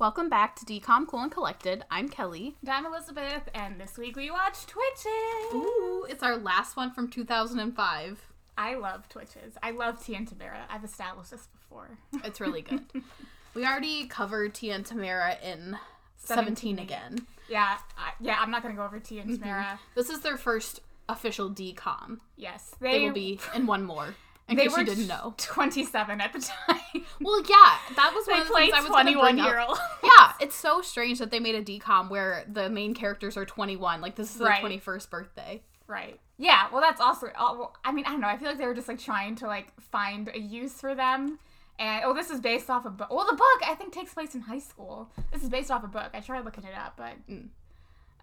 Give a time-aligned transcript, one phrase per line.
[0.00, 1.84] Welcome back to Decom Cool and Collected.
[1.90, 2.54] I'm Kelly.
[2.60, 5.52] And I'm Elizabeth, and this week we watch Twitches.
[5.52, 8.24] Ooh, it's our last one from 2005.
[8.56, 9.54] I love Twitches.
[9.60, 10.60] I love Tia and Tamera.
[10.70, 11.98] I've established this before.
[12.22, 12.84] It's really good.
[13.54, 15.76] we already covered Tia and Tamera in
[16.18, 17.26] 17, 17 again.
[17.48, 18.38] Yeah, I, yeah.
[18.40, 19.42] I'm not gonna go over Tia and mm-hmm.
[19.42, 19.80] Tamera.
[19.96, 20.78] This is their first
[21.08, 22.20] official decom.
[22.36, 24.14] Yes, They will be in one more.
[24.48, 25.34] In They were didn't know.
[25.38, 26.78] 27 at the time.
[27.20, 29.78] Well, yeah, that was one they of the things I was 21 bring year old.
[30.02, 34.00] Yeah, it's so strange that they made a decom where the main characters are 21.
[34.00, 34.62] Like this is Right.
[34.62, 35.62] their 21st birthday.
[35.86, 36.18] Right.
[36.38, 36.68] Yeah.
[36.72, 37.26] Well, that's also.
[37.36, 38.28] uh, I mean, I don't know.
[38.28, 41.38] I feel like they were just like trying to like find a use for them.
[41.80, 43.08] And oh, this is based off a book.
[43.12, 45.10] Well, the book I think takes place in high school.
[45.32, 46.10] This is based off a book.
[46.14, 47.48] I tried looking it up, but Mm.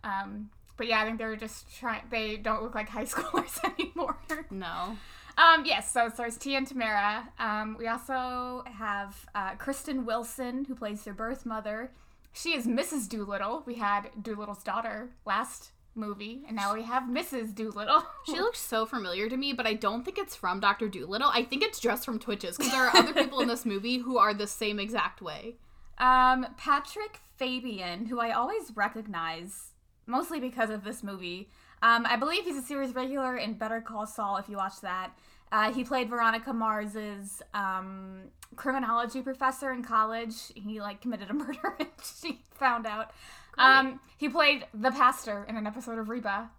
[0.03, 2.02] um, but yeah, I think they were just trying.
[2.09, 4.17] They don't look like high schoolers anymore.
[4.49, 4.97] No.
[5.38, 7.27] Um, yes, so it stars Tia and Tamera.
[7.39, 11.91] Um, we also have uh, Kristen Wilson, who plays their birth mother.
[12.31, 13.09] She is Mrs.
[13.09, 13.63] Dolittle.
[13.66, 17.56] We had Dolittle's daughter last movie, and now we have Mrs.
[17.56, 18.03] Dolittle.
[18.25, 20.88] She looks so familiar to me, but I don't think it's from Dr.
[20.89, 21.30] Dolittle.
[21.33, 24.17] I think it's just from Twitches because there are other people in this movie who
[24.17, 25.56] are the same exact way.
[25.97, 29.72] Um, Patrick Fabian, who I always recognize,
[30.06, 31.50] mostly because of this movie.
[31.86, 34.38] Um, I believe he's a series regular in Better Call Saul.
[34.38, 35.11] If you watch that,
[35.52, 38.22] uh, he played Veronica Mars's um,
[38.55, 40.33] criminology professor in college.
[40.56, 43.11] He like committed a murder, and she found out.
[43.59, 46.50] Um, he played the pastor in an episode of Reba.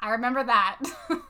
[0.00, 0.80] I remember that.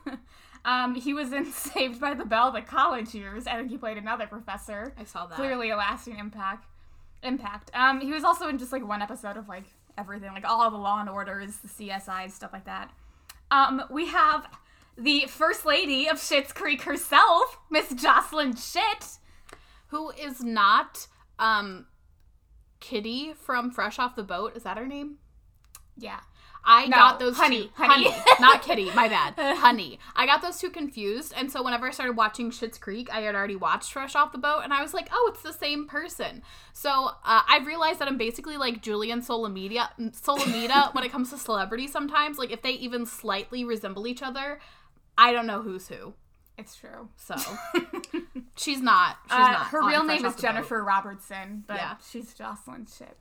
[0.65, 3.45] um, he was in Saved by the Bell, the college years.
[3.45, 5.35] I think he played another professor I saw that.
[5.35, 6.65] clearly a lasting impact.
[7.21, 7.69] Impact.
[7.75, 10.77] Um, he was also in just like one episode of like everything, like all the
[10.77, 12.91] Law and Orders, the CSI stuff like that.
[13.51, 14.47] Um, we have
[14.97, 19.17] the first lady of Schitt's Creek herself, Miss Jocelyn Schitt.
[19.87, 21.87] Who is not um
[22.79, 24.55] Kitty from Fresh Off the Boat?
[24.55, 25.17] Is that her name?
[25.97, 26.21] Yeah.
[26.63, 27.69] I No, got those Honey, two.
[27.75, 28.09] Honey.
[28.39, 28.91] not Kitty.
[28.93, 29.33] My bad.
[29.57, 29.99] Honey.
[30.15, 33.33] I got those two confused, and so whenever I started watching Schitt's Creek, I had
[33.33, 36.43] already watched Fresh Off the Boat, and I was like, "Oh, it's the same person."
[36.73, 36.89] So
[37.25, 41.91] uh, I've realized that I'm basically like Julien Solomita, Solomita when it comes to celebrities.
[41.91, 44.59] Sometimes, like if they even slightly resemble each other,
[45.17, 46.13] I don't know who's who.
[46.57, 47.09] It's true.
[47.15, 47.35] So
[48.55, 49.17] she's not.
[49.23, 49.67] She's Uh, not.
[49.67, 50.37] her real name is the Boat.
[50.41, 51.95] Jennifer Robertson, but Yeah.
[52.07, 53.15] she's Jocelyn Schitt.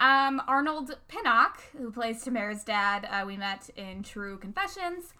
[0.00, 5.14] Um, Arnold Pinnock, who plays Tamera's dad, uh, we met in True Confessions,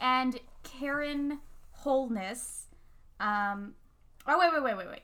[0.00, 1.40] and Karen
[1.72, 2.66] Holness.
[3.20, 3.74] Um,
[4.26, 5.02] oh wait, wait, wait, wait, wait.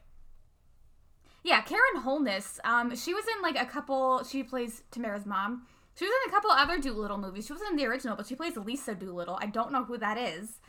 [1.45, 2.61] Yeah, Karen Holness.
[2.65, 4.23] Um, she was in like a couple.
[4.25, 5.67] She plays Tamera's mom.
[5.95, 7.47] She was in a couple other Dolittle movies.
[7.47, 9.39] She wasn't in the original, but she plays Lisa Dolittle.
[9.41, 10.61] I don't know who that is.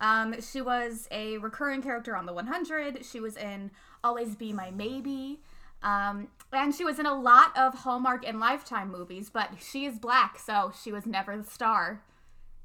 [0.00, 3.04] Um, she was a recurring character on The 100.
[3.04, 3.70] She was in
[4.02, 5.40] Always Be My Maybe.
[5.82, 9.98] Um, and she was in a lot of Hallmark and Lifetime movies, but she is
[9.98, 12.02] black, so she was never the star.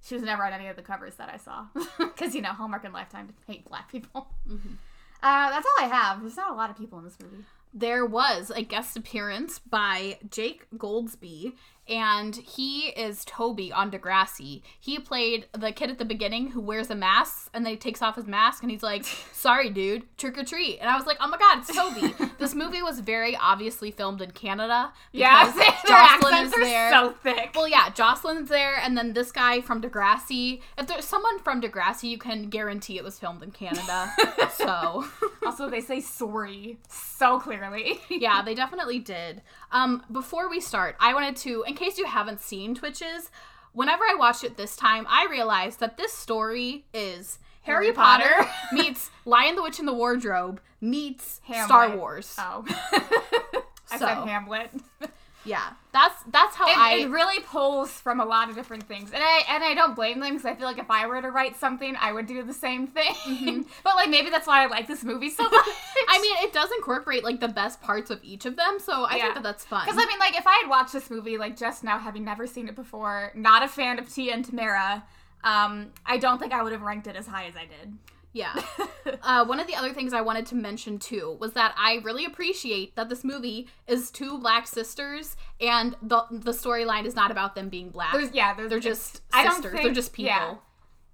[0.03, 1.65] She was never on any of the covers that I saw.
[1.97, 4.27] Because, you know, Hallmark and Lifetime hate black people.
[4.49, 6.21] Uh, that's all I have.
[6.21, 7.43] There's not a lot of people in this movie.
[7.73, 11.53] there was a guest appearance by Jake Goldsbie,
[11.89, 14.61] and he is Toby on Degrassi.
[14.79, 18.01] He played the kid at the beginning who wears a mask, and then he takes
[18.01, 19.03] off his mask, and he's like,
[19.33, 22.53] "Sorry, dude, trick or treat." And I was like, "Oh my god, it's Toby!" this
[22.53, 24.91] movie was very obviously filmed in Canada.
[25.11, 27.51] Yeah, their Jocelyn accents is are so thick.
[27.55, 30.61] Well, yeah, Jocelyn's there, and then this guy from Degrassi.
[30.77, 34.11] If there's someone from Degrassi, you can guarantee it was filmed in Canada.
[34.53, 35.05] so.
[35.45, 37.99] also, they say sorry so clearly.
[38.09, 39.41] yeah, they definitely did.
[39.71, 43.31] Um, before we start, I wanted to, in case you haven't seen Twitches,
[43.73, 48.29] whenever I watched it this time, I realized that this story is Harry, Harry Potter,
[48.37, 48.49] Potter.
[48.73, 51.65] meets Lion the Witch in the Wardrobe meets Hamlet.
[51.65, 52.35] Star Wars.
[52.37, 52.65] Oh.
[53.91, 54.71] I said Hamlet.
[55.47, 56.95] Yeah, that's that's how It, I.
[56.97, 60.19] it really pulls from a lot of different things, and I and I don't blame
[60.19, 62.53] them because I feel like if I were to write something, I would do the
[62.53, 63.65] same thing.
[63.83, 65.53] but like maybe that's why I like this movie so much.
[66.09, 69.15] I mean, it does incorporate like the best parts of each of them, so I
[69.15, 69.21] Yeah.
[69.23, 69.85] think that that's fun.
[69.85, 72.45] because I mean, like if I had watched this movie like just now, having never
[72.47, 75.03] seen it before, not a fan of Tia and Tamera,
[75.43, 77.93] um, I don't think I would have ranked it as high as I did.
[78.37, 78.61] Yeah.
[79.23, 82.23] uh, one of the other things I wanted to mention too was that I really
[82.23, 87.55] appreciate that this movie is two black sisters, and the the storyline is not about
[87.55, 88.13] them being black.
[88.13, 89.79] There's yeah, there's They're just sisters.
[89.81, 90.29] They're just people.
[90.29, 90.55] Yeah.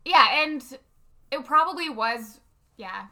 [0.04, 0.62] Yeah, and
[1.31, 2.42] it probably was.
[2.75, 3.06] Yeah.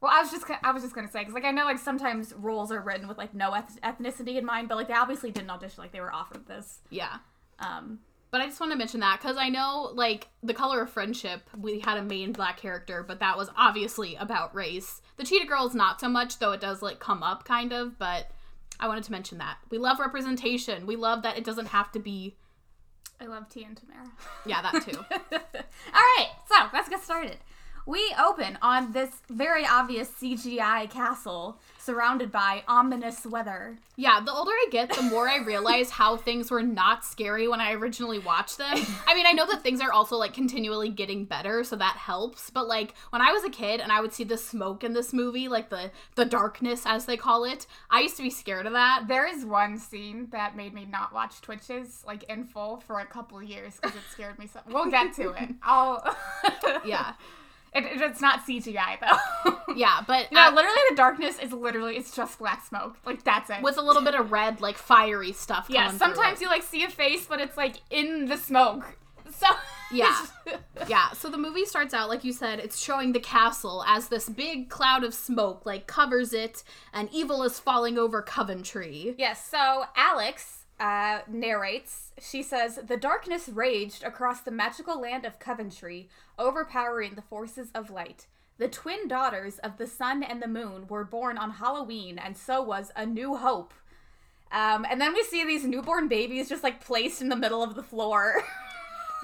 [0.00, 2.32] Well, I was just I was just gonna say because like I know like sometimes
[2.32, 5.50] roles are written with like no eth- ethnicity in mind, but like they obviously didn't
[5.50, 6.80] audition like they were offered this.
[6.90, 7.18] Yeah.
[7.60, 8.00] Um,
[8.30, 11.48] But I just want to mention that because I know, like, The Color of Friendship,
[11.58, 15.00] we had a main black character, but that was obviously about race.
[15.16, 18.30] The Cheetah Girls, not so much, though it does, like, come up kind of, but
[18.78, 19.56] I wanted to mention that.
[19.70, 20.86] We love representation.
[20.86, 22.36] We love that it doesn't have to be.
[23.20, 24.10] I love Tia and Tamera.
[24.46, 24.98] Yeah, that too.
[25.10, 27.38] All right, so let's get started.
[27.88, 33.78] We open on this very obvious CGI castle surrounded by ominous weather.
[33.96, 37.62] Yeah, the older I get, the more I realize how things were not scary when
[37.62, 38.76] I originally watched them.
[39.06, 42.50] I mean, I know that things are also like continually getting better, so that helps.
[42.50, 45.14] But like when I was a kid and I would see the smoke in this
[45.14, 48.74] movie, like the the darkness as they call it, I used to be scared of
[48.74, 49.04] that.
[49.08, 53.06] There is one scene that made me not watch Twitches like in full for a
[53.06, 54.60] couple years because it scared me so.
[54.68, 55.54] We'll get to it.
[55.62, 56.04] I'll.
[56.84, 57.14] Yeah.
[57.78, 59.54] It, it- it's not CGI though.
[59.76, 62.96] Yeah, but No, uh, literally the darkness is literally it's just black smoke.
[63.04, 63.62] Like that's it.
[63.62, 65.66] with a little bit of red, like fiery stuff.
[65.68, 68.96] yeah, sometimes you like see a face, but it's like in the smoke.
[69.30, 69.46] So
[69.92, 70.26] Yeah.
[70.88, 74.28] yeah, so the movie starts out like you said, it's showing the castle as this
[74.28, 79.14] big cloud of smoke like covers it and evil is falling over Coventry.
[79.18, 82.12] Yes, so Alex uh, narrates.
[82.20, 87.90] She says, The darkness raged across the magical land of Coventry, overpowering the forces of
[87.90, 88.26] light.
[88.58, 92.60] The twin daughters of the sun and the moon were born on Halloween, and so
[92.62, 93.72] was A New Hope.
[94.50, 97.74] Um, and then we see these newborn babies just like placed in the middle of
[97.74, 98.42] the floor.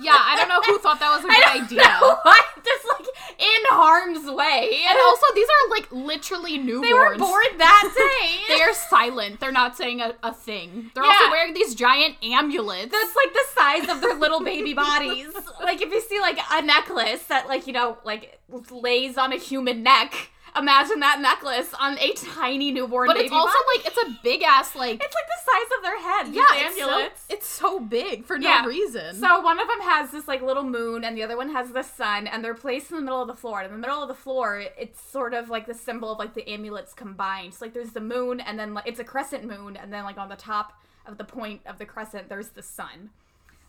[0.00, 1.98] Yeah, I don't know who thought that was a good idea.
[2.22, 2.44] What?
[2.64, 3.06] Just like
[3.38, 4.80] in harm's way.
[4.88, 6.82] And also these are like literally newborns.
[6.82, 7.94] they were born that
[8.48, 8.54] day.
[8.54, 9.38] they are silent.
[9.40, 10.90] They're not saying a, a thing.
[10.94, 11.10] They're Yeah.
[11.10, 12.90] also wearing these giant amulets.
[12.92, 15.28] That's like the size of their little baby bodies.
[15.62, 18.40] Like if you see like a necklace that like you know like
[18.70, 23.34] lays on a human neck, imagine that necklace on a tiny newborn but baby it's
[23.34, 23.78] also body.
[23.78, 26.34] like it's a big ass like it's like the size of their head.
[26.34, 28.66] yeah, it's so, it's so big for no Yeah.
[28.66, 29.14] reason.
[29.16, 31.82] So one of them has this like little moon, and the other one has the
[31.82, 33.60] sun, and they're placed in the middle of the floor.
[33.60, 36.34] And in the middle of the floor, it's sort of like the symbol of like
[36.34, 37.54] the amulets combined.
[37.54, 40.18] So like there's the moon, and then like it's a crescent moon, and then like
[40.18, 40.72] on the top
[41.06, 43.10] of the point of the crescent, there's the sun.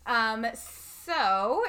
[0.07, 0.59] Um, so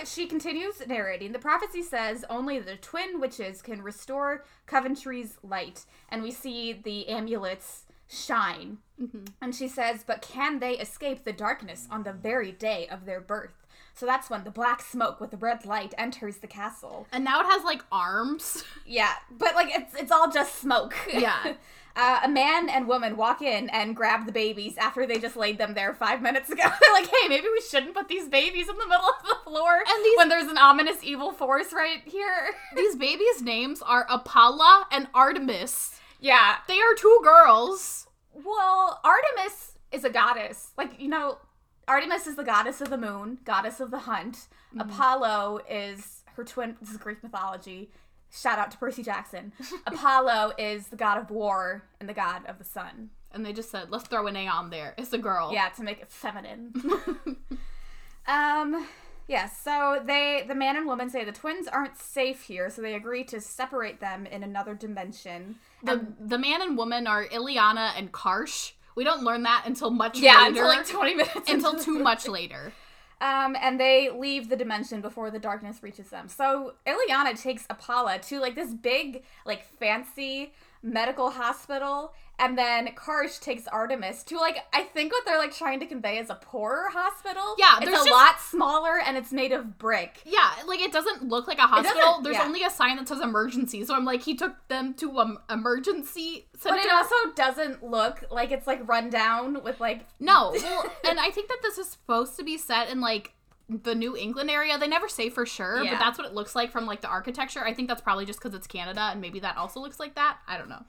[0.04, 1.32] she continues narrating.
[1.32, 7.08] The prophecy says only the twin witches can restore Coventry's light, and we see the
[7.08, 8.78] amulets shine.
[9.02, 9.24] Mm-hmm.
[9.42, 13.20] And she says, but can they escape the darkness on the very day of their
[13.20, 13.65] birth?
[13.96, 17.06] So that's when the black smoke with the red light enters the castle.
[17.12, 18.62] and now it has like arms.
[18.88, 20.94] Yeah, but like it's it's all just smoke.
[21.12, 21.54] Yeah.
[21.98, 25.56] Uh, a man and woman walk in and grab the babies after they just laid
[25.56, 26.62] them there five minutes ago.
[26.80, 29.76] They're like, "Hey, maybe we shouldn't put these babies in the middle of the floor
[29.88, 34.84] And these- when there's an ominous evil force right here." These babies' names are Apollo
[34.92, 35.98] and Artemis.
[36.20, 36.56] yeah.
[36.68, 38.06] They are two girls.
[38.34, 40.72] Well, Artemis is a goddess.
[40.76, 41.38] Like, you know,
[41.88, 44.48] Artemis is the goddess of the moon, goddess of the hunt.
[44.78, 46.76] Apollo is her twin.
[46.80, 47.90] This is Greek mythology.
[48.30, 49.52] Shout out to Percy Jackson.
[49.86, 53.10] Apollo is the god of war and the god of the sun.
[53.32, 54.94] And they just said, let's throw an A on there.
[54.98, 55.52] It's a girl.
[55.52, 56.72] Yeah, to make it feminine.
[58.26, 58.86] um,
[59.28, 59.60] yes.
[59.62, 63.24] so they, the man and woman, say the twins aren't safe here, so they agree
[63.24, 65.56] to separate them in another dimension.
[65.82, 68.72] The, the man and woman are Ileana and Karsh.
[68.96, 70.48] We don't learn that until much Yeah, later.
[70.48, 71.48] until like twenty minutes.
[71.50, 72.72] until too much later.
[73.20, 76.28] Um, and they leave the dimension before the darkness reaches them.
[76.28, 80.52] So Ileana takes Apollo to like this big, like fancy
[80.86, 85.80] medical hospital, and then Karsh takes Artemis to like I think what they're like trying
[85.80, 87.56] to convey is a poorer hospital.
[87.58, 90.20] Yeah, it's a just- lot smaller and it's made of brick.
[90.24, 92.20] Yeah, like it doesn't look like a hospital.
[92.22, 92.44] There's yeah.
[92.44, 93.84] only a sign that says emergency.
[93.84, 96.76] So I'm like, he took them to um emergency center.
[96.76, 101.18] But it also doesn't look like it's like run down with like no, well, and
[101.18, 103.32] I think that this is supposed to be set in like
[103.68, 104.78] the New England area.
[104.78, 105.92] They never say for sure, Yeah.
[105.92, 107.64] but that's what it looks like from like the architecture.
[107.64, 110.38] I think that's probably just because it's Canada, and maybe that also looks like that.
[110.46, 110.84] I don't know.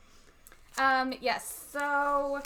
[0.79, 1.65] um yes.
[1.71, 2.41] So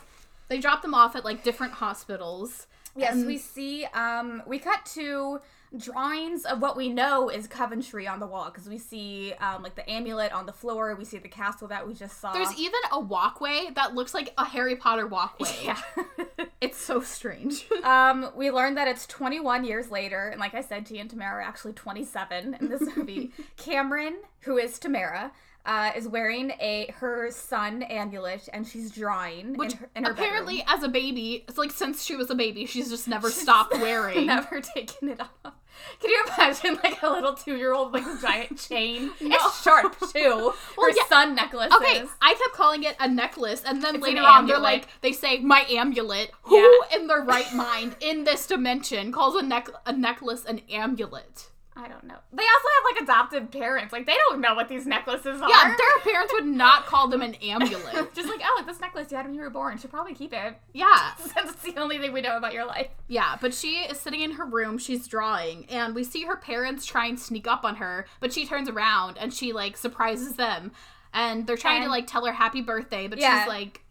[0.48, 2.68] They drop them off at like different hospitals.
[2.96, 3.86] Yes, And- we see.
[3.94, 5.40] Um, we cut to
[5.78, 9.76] drawings of what we know is Coventry on the wall because we see um, like
[9.76, 10.96] the amulet on the floor.
[10.96, 12.34] We see the castle that we just saw.
[12.34, 15.50] There's even a walkway that looks like a Harry Potter walkway.
[15.64, 15.82] yeah.
[16.62, 17.66] It's so strange.
[17.84, 21.32] um, we learned that it's 21 years later, and like I said, Tia and Tamera
[21.32, 23.32] are actually 27 in this movie.
[23.58, 25.32] Cameron, who is Tamara.
[25.64, 30.12] Uh, is wearing a her son amulet and she's drawing Which in her, in her
[30.12, 30.76] apparently, bedroom.
[30.76, 34.26] as a baby, it's like since she was a baby, she's just never stopped wearing.
[34.26, 35.54] never taken it off.
[36.00, 39.12] Can you imagine like a little two year old with like a giant chain?
[39.20, 39.36] No.
[39.36, 40.54] It's sharp too.
[40.78, 41.04] Her yeah.
[41.08, 41.74] son necklaces.
[41.76, 44.88] Okay, I kept calling it a necklace, and then It's later an on, they're like,
[45.02, 46.32] they say my amulet.
[46.44, 51.50] Who in their right mind in this dimension calls a neck a necklace an amulet?
[51.84, 52.18] I don't know.
[52.32, 53.92] They also have like adopted parents.
[53.92, 55.50] Like they don't know what these necklaces are.
[55.50, 58.14] Yeah, their parents would not call them an amulet.
[58.14, 59.78] Just like, oh, this necklace you had when you were born.
[59.78, 60.56] Should probably keep it.
[60.74, 61.16] Yeah.
[61.18, 62.88] Since it's the only thing we know about your life.
[63.08, 66.86] Yeah, but she is sitting in her room, she's drawing, and we see her parents
[66.86, 70.72] try and sneak up on her, but she turns around and she like surprises them.
[71.14, 73.42] And they're trying to like tell her happy birthday, but Yeah.
[73.44, 73.82] she's like,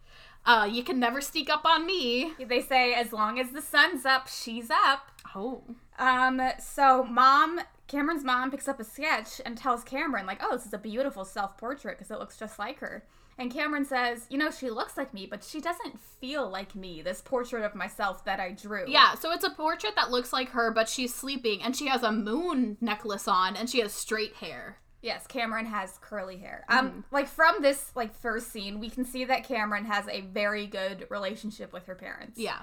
[0.43, 2.33] uh, you can never sneak up on me.
[2.43, 5.11] They say as long as the sun's up, she's up.
[5.35, 5.61] Oh.
[5.99, 10.65] Um, so mom, Cameron's mom picks up a sketch and tells Cameron, like, oh, this
[10.65, 13.03] is a beautiful self portrait because it looks just like her.
[13.37, 17.01] And Cameron says, you know, she looks like me, but she doesn't feel like me,
[17.01, 18.85] this portrait of myself that I drew.
[18.87, 22.03] Yeah, so it's a portrait that looks like her, but she's sleeping and she has
[22.03, 24.77] a moon necklace on and she has straight hair.
[25.01, 26.63] Yes, Cameron has curly hair.
[26.69, 30.67] Um, like from this like first scene, we can see that Cameron has a very
[30.67, 32.39] good relationship with her parents.
[32.39, 32.59] Yeah.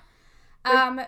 [0.65, 1.01] Um,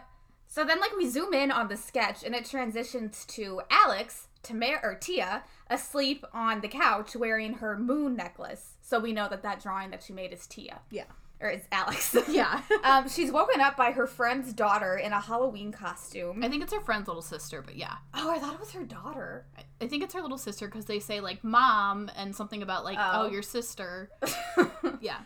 [0.53, 4.83] so then like we zoom in on the sketch and it transitions to Alex, Tamera
[4.83, 8.75] or Tia, asleep on the couch wearing her moon necklace.
[8.83, 11.05] So we know that that drawing that she made is Tia Yeah.
[11.41, 12.17] or is Alex.
[12.29, 12.63] Yeah.
[12.85, 16.43] um, she's woken up by her friend's daughter in a Halloween costume.
[16.43, 17.95] I think it's her friend's little sister, but yeah.
[18.15, 19.47] Oh, I thought it was her daughter.
[19.57, 22.85] I- I think it's her little sister because they say like mom and something about
[22.85, 23.31] like, oh, Oh.
[23.31, 24.11] your sister.
[25.01, 25.19] Yeah.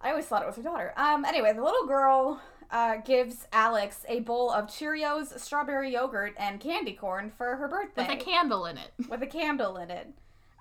[0.00, 0.92] I always thought it was her daughter.
[0.96, 2.40] Um, anyway, the little girl
[2.70, 8.06] uh, gives Alex a bowl of Cheerios, strawberry yogurt, and candy corn for her birthday.
[8.08, 8.92] With a candle in it.
[9.08, 10.08] with a candle in it.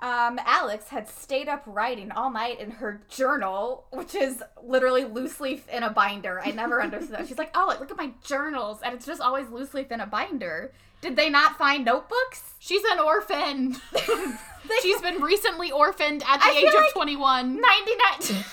[0.02, 5.40] Um, Alex had stayed up writing all night in her journal, which is literally loose
[5.40, 6.42] leaf in a binder.
[6.44, 7.28] I never understood that.
[7.28, 10.06] She's like, oh, look at my journals, and it's just always loose leaf in a
[10.06, 10.74] binder.
[11.04, 12.54] Did they not find notebooks?
[12.60, 13.76] She's an orphan.
[14.82, 17.60] She's been recently orphaned at the I age of like 21.
[17.60, 17.66] 99.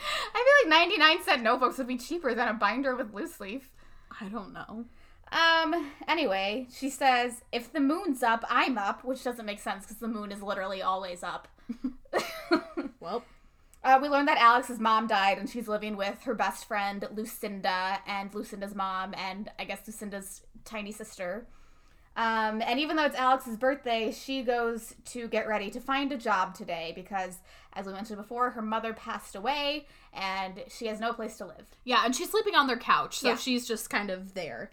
[0.00, 3.68] I feel like 99 cent notebooks would be cheaper than a binder with loose leaf.
[4.20, 4.84] I don't know.
[5.32, 9.98] Um, anyway, she says, if the moon's up, I'm up, which doesn't make sense because
[9.98, 11.48] the moon is literally always up.
[13.00, 13.24] Well,
[13.84, 18.00] Uh, we learned that Alex's mom died and she's living with her best friend Lucinda
[18.06, 21.46] and Lucinda's mom and I guess Lucinda's tiny sister.
[22.16, 26.16] Um, and even though it's Alex's birthday, she goes to get ready to find a
[26.16, 27.38] job today because,
[27.74, 31.66] as we mentioned before, her mother passed away and she has no place to live.
[31.84, 33.36] yeah, and she's sleeping on their couch, so Yeah.
[33.36, 34.72] she's just kind of there.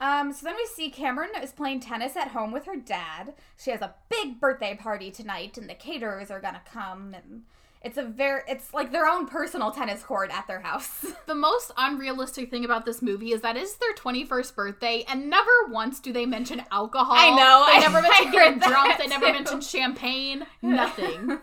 [0.00, 3.34] Um, so then we see Cameron is playing tennis at home with her dad.
[3.58, 7.44] She has a big birthday party tonight, and the caterers are gonna come, and
[7.82, 11.04] it's a very, it's like their own personal tennis court at their house.
[11.26, 15.50] The most unrealistic thing about this movie is that it's their 21st birthday, and never
[15.68, 17.14] once do they mention alcohol.
[17.16, 18.96] I know, They I- never mention getting drunk.
[18.98, 19.32] They never too.
[19.32, 20.46] mention champagne.
[20.62, 21.38] Nothing.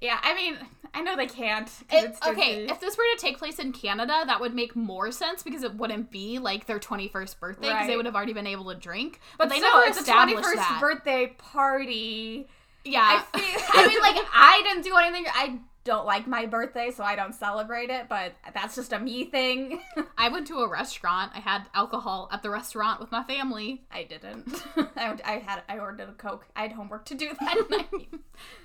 [0.00, 0.56] yeah, I mean,
[0.94, 1.68] I know they can't.
[1.90, 5.10] It- it's okay, if this were to take place in Canada, that would make more
[5.10, 8.46] sense because it wouldn't be like their 21st birthday because they would have already been
[8.46, 9.18] able to drink.
[9.38, 10.78] But, they still, never it's a 21st that.
[10.80, 12.48] birthday party.
[12.84, 13.22] Yeah.
[13.34, 15.26] I feel, I mean, like I didn't do anything.
[15.32, 18.08] I don't like my birthday, so I don't celebrate it.
[18.08, 19.80] But that's just a me thing.
[20.18, 21.32] I went to a restaurant.
[21.34, 23.82] I had alcohol at the restaurant with my family.
[23.90, 24.62] I didn't.
[24.96, 26.46] I, I had I ordered a coke.
[26.54, 28.08] I had homework to do that night.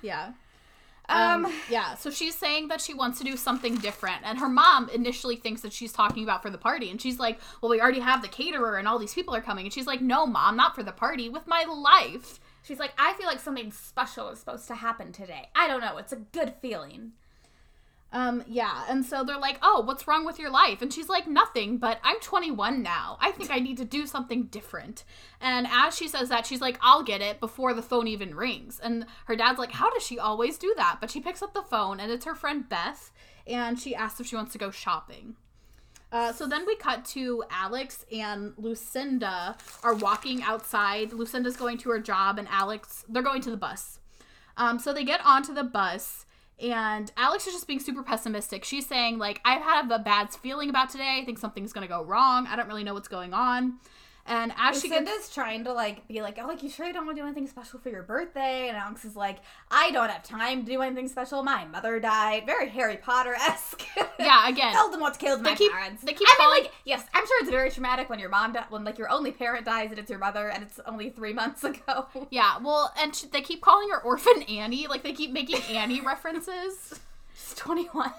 [0.02, 0.32] Yeah.
[1.10, 4.18] Um, Um, yeah, so she's saying that she wants to do something different.
[4.24, 6.90] And her mom initially thinks that she's talking about for the party.
[6.90, 9.64] And she's like, Well, we already have the caterer and all these people are coming.
[9.64, 12.40] And she's like, No, mom, not for the party, with my life.
[12.68, 15.48] She's like, I feel like something special is supposed to happen today.
[15.56, 15.96] I don't know.
[15.96, 17.12] It's a good feeling.
[18.10, 20.80] Um, yeah, and so they're like, Oh, what's wrong with your life?
[20.80, 23.18] And she's like, Nothing, but I'm 21 now.
[23.20, 25.04] I think I need to do something different.
[25.40, 28.80] And as she says that, she's like, I'll get it before the phone even rings.
[28.82, 30.98] And her dad's like, How does she always do that?
[31.00, 33.10] But she picks up the phone and it's her friend Beth,
[33.46, 35.36] and she asks if she wants to go shopping.
[36.10, 41.12] Uh, so then we cut to Alex and Lucinda are walking outside.
[41.12, 43.98] Lucinda's going to her job, and Alex, they're going to the bus.
[44.56, 46.24] Um, so they get onto the bus,
[46.58, 48.64] and Alex is just being super pessimistic.
[48.64, 51.18] She's saying, like, I have a bad feeling about today.
[51.20, 52.46] I think something's going to go wrong.
[52.46, 53.74] I don't really know what's going on.
[54.28, 55.32] And as she gets.
[55.34, 57.46] trying to like be like, oh, like you sure you don't want to do anything
[57.46, 58.68] special for your birthday?
[58.68, 59.38] And Alex is like,
[59.70, 61.42] I don't have time to do anything special.
[61.42, 62.44] My mother died.
[62.46, 63.82] Very Harry Potter esque.
[64.18, 64.74] Yeah, again.
[64.76, 66.02] Voldemort killed my keep- parents.
[66.02, 68.52] they keep I mean, calling- like, yes, I'm sure it's very traumatic when your mom,
[68.52, 71.32] di- when like your only parent dies and it's your mother, and it's only three
[71.32, 72.06] months ago.
[72.30, 74.86] Yeah, well, and sh- they keep calling her Orphan Annie.
[74.86, 77.00] Like, they keep making Annie references.
[77.34, 78.12] She's 21.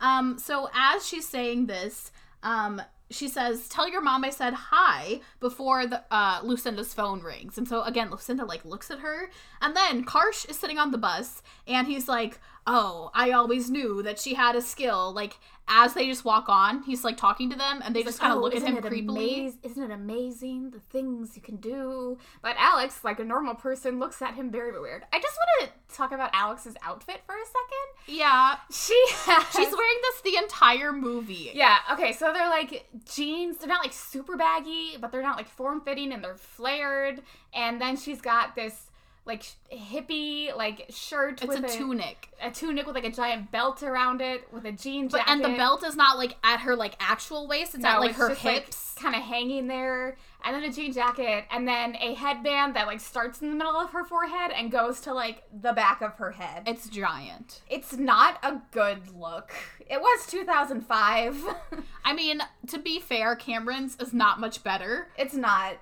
[0.00, 2.10] Um, so as she's saying this,
[2.42, 2.80] um,
[3.10, 7.58] she says, "Tell your mom I said hi" before the uh, Lucinda's phone rings.
[7.58, 10.98] And so again, Lucinda like looks at her, and then Karsh is sitting on the
[10.98, 15.12] bus, and he's like, oh, I always knew that she had a skill.
[15.12, 15.38] Like
[15.72, 18.38] as they just walk on, he's like talking to them, and they just kind of
[18.38, 19.44] Oh, look at him creepily.
[19.46, 22.18] amaz- isn't it amazing the things you can do?
[22.42, 25.04] But Alex, like a normal person, looks at him very weird.
[25.12, 28.16] I just want to talk about Alex's outfit for a second.
[28.18, 31.52] Yeah, She has, she's wearing this the entire movie.
[31.54, 33.58] Yeah, okay, so they're like jeans.
[33.58, 37.22] They're not like super baggy, but they're not like form fitting and they're flared.
[37.54, 38.89] And then she's got this
[39.30, 42.28] like hippie like shirt It's with a tunic.
[42.42, 45.30] a tunic with like a giant belt around it with a jean But jacket.
[45.32, 48.34] and the belt is not like at her like actual waist, it's at like her
[48.34, 48.94] hips.
[49.00, 52.98] kind of hanging there, and then a jean jacket, and then a headband that like
[53.00, 56.32] starts in the middle of her forehead and goes to like the back of her
[56.32, 56.64] head.
[56.66, 57.60] it's giant.
[57.70, 59.52] It's not a good look.
[59.88, 61.44] It was 2005.
[62.04, 65.06] I mean, to be fair, Cameron's is not much better.
[65.16, 65.74] it's not.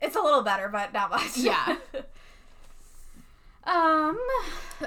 [0.00, 1.36] It's a little better, but not much.
[1.38, 1.76] Yeah.
[3.64, 4.18] um.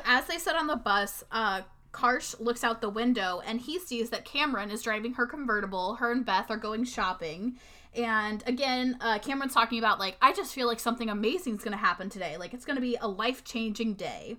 [0.06, 4.10] As they sit on the bus, uh, Karsh looks out the window and he sees
[4.10, 5.96] that Cameron is driving her convertible.
[5.96, 7.58] Her and Beth are going shopping.
[7.96, 11.72] And again, uh, Cameron's talking about, like, I just feel like something amazing is going
[11.72, 12.36] to happen today.
[12.36, 14.36] Like, it's going to be a life changing day.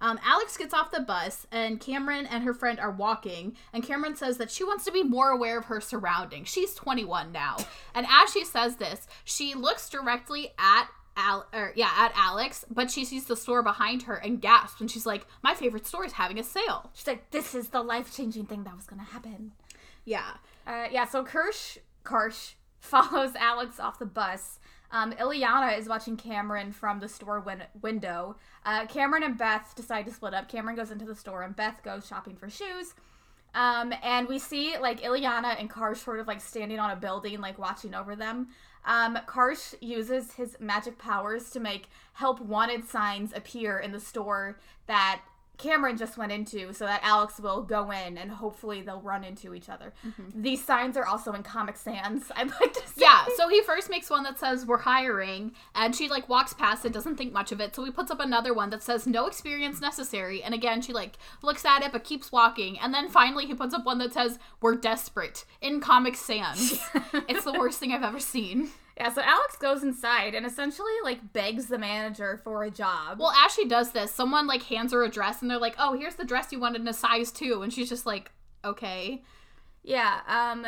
[0.00, 3.56] Um, Alex gets off the bus, and Cameron and her friend are walking.
[3.72, 6.48] And Cameron says that she wants to be more aware of her surroundings.
[6.48, 7.56] She's 21 now,
[7.94, 12.90] and as she says this, she looks directly at Al, or yeah, at Alex, but
[12.90, 16.12] she sees the store behind her and gasps, and she's like, "My favorite store is
[16.12, 19.52] having a sale." She's like, this is the life changing thing that was gonna happen.
[20.04, 20.30] Yeah,
[20.66, 24.58] Uh, yeah, so Kirsch, Karsh follows Alex off the bus.
[24.90, 28.36] Um, Ileana is watching Cameron from the store win- window.
[28.64, 30.48] Uh, Cameron and Beth decide to split up.
[30.48, 32.94] Cameron goes into the store and Beth goes shopping for shoes.
[33.54, 37.40] Um, and we see like Ileana and Karsh sort of like standing on a building,
[37.40, 38.48] like watching over them.
[38.84, 44.58] Um, Karsh uses his magic powers to make help wanted signs appear in the store
[44.86, 45.20] that
[45.58, 49.54] Cameron just went into so that Alex will go in and hopefully they'll run into
[49.54, 49.92] each other.
[50.06, 50.42] Mm-hmm.
[50.42, 53.02] These signs are also in Comic Sans, I'd like to say.
[53.02, 53.26] yeah.
[53.36, 56.92] So he first makes one that says "We're hiring," and she like walks past it,
[56.92, 57.74] doesn't think much of it.
[57.74, 61.18] So he puts up another one that says "No experience necessary," and again she like
[61.42, 62.78] looks at it but keeps walking.
[62.78, 66.80] And then finally he puts up one that says "We're desperate" in Comic Sans.
[67.28, 68.70] it's the worst thing I've ever seen.
[68.98, 73.20] Yeah, so Alex goes inside and essentially like begs the manager for a job.
[73.20, 75.96] Well, as she does this, someone like hands her a dress, and they're like, "Oh,
[75.96, 78.32] here's the dress you wanted in a size two," and she's just like,
[78.64, 79.22] "Okay."
[79.84, 80.66] Yeah, um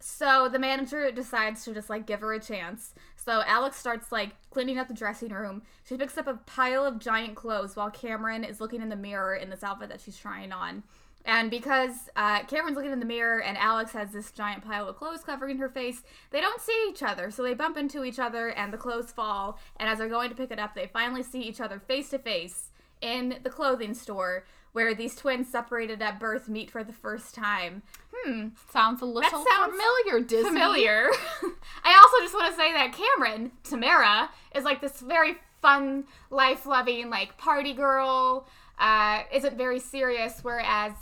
[0.00, 2.92] so the manager decides to just like give her a chance.
[3.14, 5.62] So Alex starts like cleaning up the dressing room.
[5.84, 9.36] She picks up a pile of giant clothes while Cameron is looking in the mirror
[9.36, 10.82] in this outfit that she's trying on.
[11.24, 14.96] And because uh, Cameron's looking in the mirror and Alex has this giant pile of
[14.96, 17.30] clothes covering her face, they don't see each other.
[17.30, 19.58] So they bump into each other and the clothes fall.
[19.76, 22.18] And as they're going to pick it up, they finally see each other face to
[22.18, 27.34] face in the clothing store where these twins separated at birth meet for the first
[27.34, 27.82] time.
[28.14, 30.48] Hmm, Sounds a little sounds familiar, Disney.
[30.50, 31.08] familiar.
[31.84, 36.64] I also just want to say that Cameron, Tamera, is like this very fun, life
[36.66, 38.46] loving, like party girl,
[38.78, 40.92] uh, isn't very serious, whereas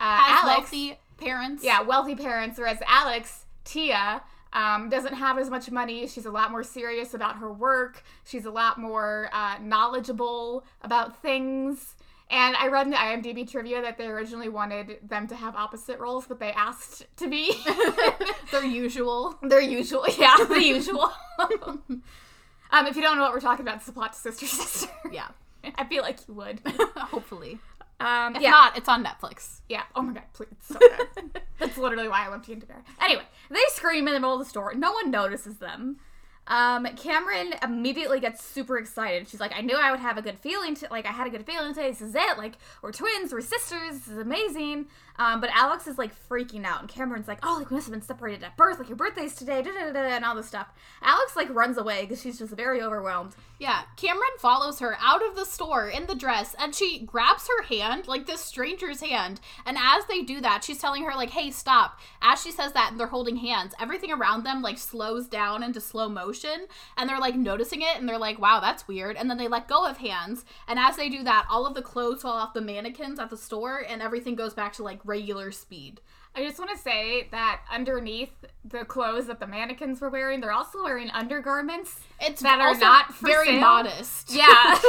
[0.00, 1.62] Alex, wealthy parents.
[1.64, 6.06] yeah, wealthy parents, whereas Alex, Tia, um, doesn't have as much money.
[6.08, 8.02] She's a lot more serious about her work.
[8.24, 11.94] She's a lot more uh, knowledgeable about things.
[12.30, 15.98] And I read in the IMDb trivia that they originally wanted them to have opposite
[15.98, 17.52] roles, but they asked to be
[18.52, 19.36] Their usual.
[19.42, 20.04] their usual.
[20.16, 21.10] Yeah, the usual.
[21.38, 24.88] um, if you don't know what we're talking about, it's the plot to Sister Sister.
[25.12, 25.28] Yeah.
[25.76, 26.60] I feel like you would.
[26.96, 27.58] Hopefully.
[28.00, 29.60] Um, If yeah, not, it's on Netflix.
[29.68, 29.82] yeah.
[29.94, 30.48] Oh my god, please.
[30.52, 30.78] It's so
[31.16, 31.40] good.
[31.58, 32.82] That's literally why I love Teen Bear.
[33.00, 34.72] Anyway, they scream in the middle of the store.
[34.74, 35.98] No one notices them.
[36.46, 39.28] Um, Cameron immediately gets super excited.
[39.28, 40.74] She's like, I knew I would have a good feeling.
[40.76, 41.90] To, like, I had a good feeling today.
[41.90, 42.38] This is it.
[42.38, 43.32] Like, we're twins.
[43.32, 43.92] We're sisters.
[43.92, 44.86] This is amazing.
[45.20, 47.92] Um, but Alex is like freaking out, and Cameron's like, Oh, like we must have
[47.92, 48.78] been separated at birth.
[48.78, 49.60] Like your birthday's today.
[49.60, 50.68] Da, da, da, da, and all this stuff.
[51.02, 53.34] Alex like runs away because she's just very overwhelmed.
[53.60, 57.64] Yeah, Cameron follows her out of the store in the dress and she grabs her
[57.64, 59.38] hand, like this stranger's hand.
[59.66, 62.00] And as they do that, she's telling her, like, hey, stop.
[62.22, 65.78] As she says that and they're holding hands, everything around them, like, slows down into
[65.78, 66.68] slow motion.
[66.96, 69.16] And they're, like, noticing it and they're like, wow, that's weird.
[69.16, 70.46] And then they let go of hands.
[70.66, 73.36] And as they do that, all of the clothes fall off the mannequins at the
[73.36, 76.00] store and everything goes back to, like, regular speed.
[76.34, 78.30] I just want to say that underneath
[78.64, 81.98] the clothes that the mannequins were wearing, they're also wearing undergarments.
[82.20, 83.60] It's That are not for very sale?
[83.60, 84.30] modest.
[84.34, 84.78] Yeah.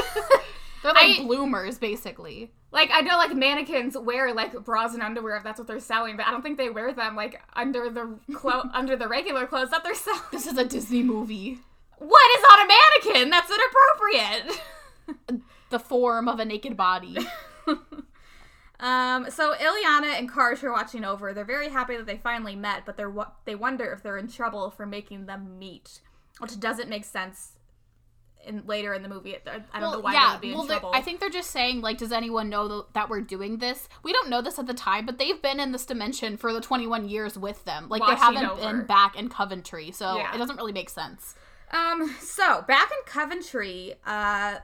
[0.84, 2.52] They're like I- bloomers, basically.
[2.72, 6.18] like I know like mannequins wear like bras and underwear if that's what they're selling,
[6.18, 9.70] but I don't think they wear them like under the clo- under the regular clothes
[9.72, 10.22] that they're selling.
[10.32, 11.60] This is a Disney movie.
[12.00, 13.30] What is on a mannequin?
[13.30, 14.62] That's inappropriate.
[15.70, 17.16] the form of a naked body.
[18.82, 21.34] Um, so Ileana and Karsh are watching over.
[21.34, 23.14] They're very happy that they finally met, but they're
[23.46, 26.02] they wonder if they're in trouble for making them meet,
[26.40, 27.54] which doesn't make sense.
[28.44, 30.80] In later in the movie, I don't know why they would be in well, they're-
[30.80, 30.96] trouble.
[30.98, 33.88] I think they're just saying like, does anyone know th- that we're doing this?
[34.02, 36.60] We don't know this at the time, but they've been in this dimension for the
[36.60, 37.88] 21 years with them.
[37.88, 38.60] Like they haven't over.
[38.60, 40.34] been back in Coventry, so Yeah.
[40.34, 41.36] it doesn't really make sense.
[41.72, 44.56] Um, so back in Coventry, uh,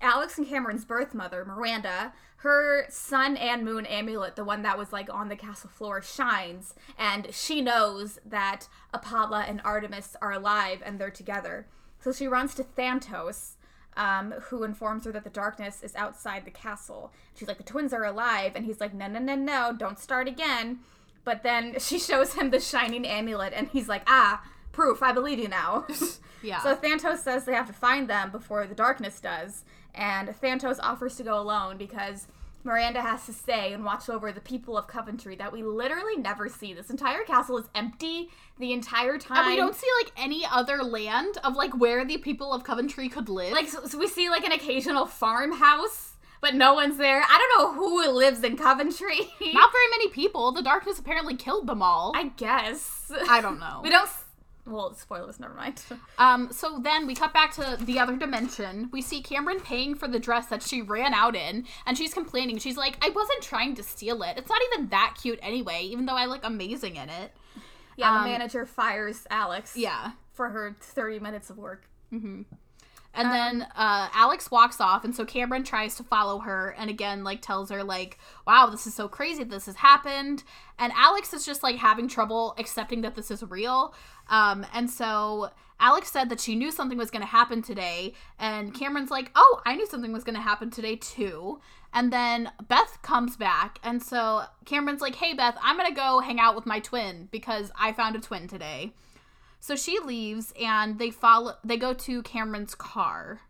[0.00, 4.92] Alex and Cameron's birth mother, Miranda, her sun and moon amulet, the one that was
[4.92, 10.82] like on the castle floor, shines, and she knows that Apollo and Artemis are alive
[10.84, 11.66] and they're together.
[11.98, 13.52] So she runs to Thantos,
[13.96, 17.14] um, who informs her that the darkness is outside the castle.
[17.34, 20.28] She's like, the twins are alive, and he's like, no, no, no, no, don't start
[20.28, 20.80] again.
[21.24, 25.38] But then she shows him the shining amulet, and he's like, ah, proof, I believe
[25.38, 25.86] you now.
[26.44, 26.62] Yeah.
[26.62, 31.16] So Thantos says they have to find them before the darkness does, and Thantos offers
[31.16, 32.26] to go alone because
[32.64, 36.48] Miranda has to stay and watch over the people of Coventry that we literally never
[36.48, 36.72] see.
[36.72, 39.38] This entire castle is empty the entire time.
[39.38, 43.08] and we don't see like any other land of like where the people of Coventry
[43.08, 43.52] could live.
[43.52, 47.22] like so, so we see like an occasional farmhouse, but no one's there.
[47.22, 49.18] I don't know who lives in Coventry.
[49.18, 50.52] not very many people.
[50.52, 52.12] The darkness apparently killed them all.
[52.14, 53.12] I guess.
[53.28, 53.80] I don't know.
[53.84, 54.08] we don't.
[54.66, 55.38] Well, spoilers.
[55.40, 55.82] Never mind.
[56.18, 58.88] Um, so then we cut back to the other dimension.
[58.92, 62.58] We see Cameron paying for the dress that she ran out in, and she's complaining.
[62.58, 64.38] She's like, I wasn't trying to steal it.
[64.38, 67.32] It's not even that cute anyway, even though I look amazing in it.
[67.96, 69.76] Yeah, Um, the manager fires Alex.
[69.76, 70.12] Yeah.
[70.32, 71.88] For her thirty minutes of work.
[73.16, 77.22] And then uh, Alex walks off, and so Cameron tries to follow her, and again,
[77.22, 80.42] like, tells her, like, wow, this is so crazy, this has happened.
[80.78, 83.94] And Alex is just, like, having trouble accepting that this is real.
[84.28, 88.74] Um, and so Alex said that she knew something was going to happen today, and
[88.74, 91.60] Cameron's like, oh, I knew something was going to happen today, too.
[91.92, 96.18] And then Beth comes back, and so Cameron's like, hey, Beth, I'm going to go
[96.18, 98.92] hang out with my twin because I found a twin today.
[99.64, 103.40] So she leaves and they follow they go to Cameron's car.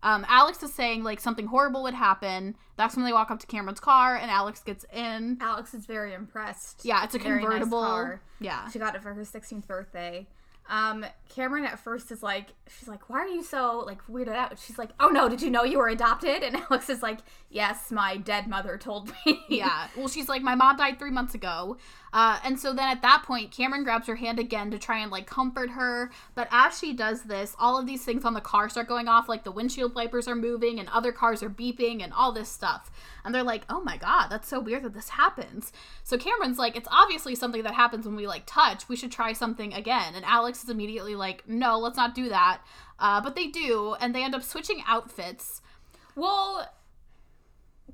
[0.00, 2.54] Um, Alex is saying like something horrible would happen.
[2.76, 5.38] That's when they walk up to Cameron's car and Alex gets in.
[5.40, 6.84] Alex is very impressed.
[6.84, 7.80] Yeah, it's a Very nice convertible.
[7.82, 8.20] car.
[8.38, 8.70] Yeah.
[8.70, 10.28] She got it for her 16th birthday.
[10.68, 14.58] Um, Cameron at first is like, she's like, why are you so like weirded out?
[14.64, 16.44] She's like, oh no, did you know you were adopted?
[16.44, 17.18] And Alex is like,
[17.50, 19.40] yes, my dead mother told me.
[19.48, 19.88] Yeah.
[19.96, 21.76] Well, she's like, my mom died three months ago.
[22.12, 25.10] Uh, and so then at that point, Cameron grabs her hand again to try and
[25.10, 26.10] like comfort her.
[26.34, 29.28] But as she does this, all of these things on the car start going off,
[29.28, 32.90] like the windshield wipers are moving and other cars are beeping and all this stuff.
[33.24, 35.72] And they're like, oh my God, that's so weird that this happens.
[36.04, 38.88] So Cameron's like, it's obviously something that happens when we like touch.
[38.88, 40.14] We should try something again.
[40.14, 42.60] And Alex is immediately like, no, let's not do that.
[42.98, 45.60] Uh, but they do, and they end up switching outfits.
[46.14, 46.72] Well,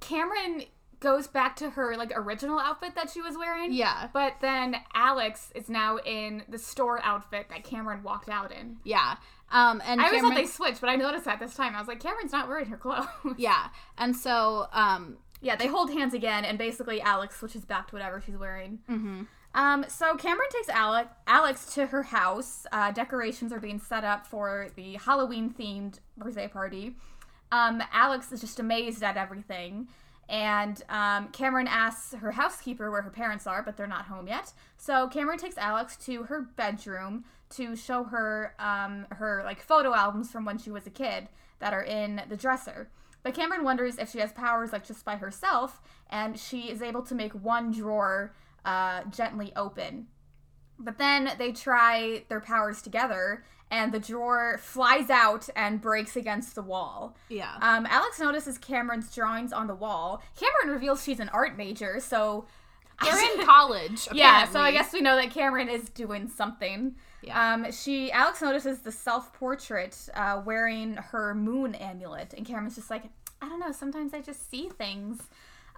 [0.00, 0.64] Cameron
[1.02, 3.72] goes back to her like original outfit that she was wearing.
[3.72, 4.08] Yeah.
[4.12, 8.78] But then Alex is now in the store outfit that Cameron walked out in.
[8.84, 9.16] Yeah.
[9.50, 11.74] Um, and I always Cameron, thought they switched, but I noticed that this time.
[11.76, 13.06] I was like, Cameron's not wearing her clothes.
[13.36, 13.68] Yeah.
[13.98, 18.22] And so, um, Yeah, they hold hands again, and basically Alex switches back to whatever
[18.24, 18.78] she's wearing.
[18.88, 19.22] Mm-hmm.
[19.54, 22.64] Um, so Cameron takes Alex, Alex to her house.
[22.72, 26.96] Uh, decorations are being set up for the Halloween-themed birthday party.
[27.50, 29.88] Um, Alex is just amazed at everything,
[30.28, 34.52] and um, Cameron asks her housekeeper where her parents are, but they're not home yet.
[34.76, 40.30] So Cameron takes Alex to her bedroom to show her um, her like photo albums
[40.30, 42.88] from when she was a kid that are in the dresser.
[43.22, 45.80] But Cameron wonders if she has powers like just by herself,
[46.10, 50.08] and she is able to make one drawer uh, gently open.
[50.78, 56.54] But then they try their powers together, and the drawer flies out and breaks against
[56.54, 57.16] the wall.
[57.28, 57.54] yeah.
[57.60, 60.22] Um, Alex notices Cameron's drawings on the wall.
[60.38, 62.44] Cameron reveals she's an art major, so
[63.02, 64.06] They're in college.
[64.12, 66.94] yeah, so I guess we know that Cameron is doing something.
[67.22, 67.54] Yeah.
[67.54, 72.90] Um, she Alex notices the self portrait uh, wearing her moon amulet, and Cameron's just
[72.90, 73.04] like,
[73.40, 73.72] I don't know.
[73.72, 75.20] Sometimes I just see things.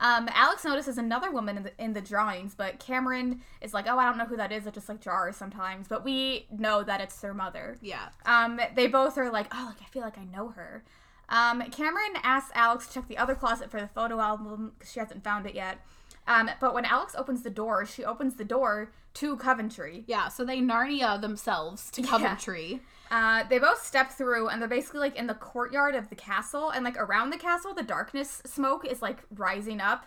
[0.04, 3.96] Um, Alex notices another woman in the, in the drawings, but Cameron is like, oh,
[3.96, 4.66] I don't know who that is.
[4.66, 7.78] It just like her sometimes, but we know that it's their mother.
[7.80, 8.10] Yeah.
[8.26, 10.84] Um, they both are like, oh, like I feel like I know her.
[11.30, 15.00] Um, Cameron asks Alex to check the other closet for the photo album because she
[15.00, 15.78] hasn't found it yet.
[16.26, 20.04] Um, but when Alex opens the door, she opens the door to Coventry.
[20.06, 20.28] Yeah.
[20.28, 22.82] So they Narnia themselves to Coventry.
[23.16, 26.70] Uh, they both step through, and they're basically like in the courtyard of the castle,
[26.70, 30.06] and like around the castle, the darkness smoke is like rising up.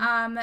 [0.00, 0.38] Um,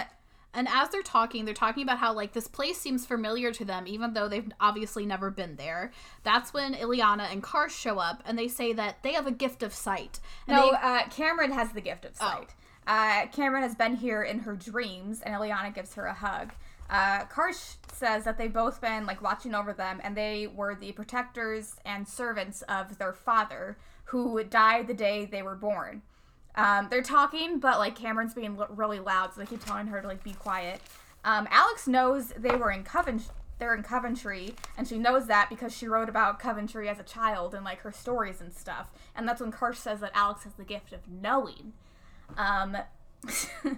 [0.57, 3.83] And as they're talking, they're talking about how like this place seems familiar to them,
[3.87, 5.91] even though they've obviously never been there.
[6.23, 9.61] That's when Ileana and Karsh show up, and they say that they have a gift
[9.63, 10.21] of sight.
[10.47, 12.51] And no, they- uh, Cameron has the gift of sight.
[12.87, 16.53] Uh, Cameron has been here in her dreams, and Ileana gives her a hug.
[16.89, 20.91] Uh, Karsh says that they've both been like watching over them, and they were the
[20.91, 26.01] protectors and servants of their father, who died the day they were born.
[26.55, 30.01] Um, they're talking, but like Cameron's being l- really loud, so they keep telling her
[30.01, 30.79] to like be quiet.
[31.23, 33.33] Um, Alex knows they were in Coventry.
[33.57, 37.55] They're in Coventry, and she knows that because she wrote about Coventry as a child
[37.55, 38.91] and like her stories and stuff.
[39.15, 41.71] And that's when Karsh says that Alex has the gift of knowing.
[42.37, 42.77] Um,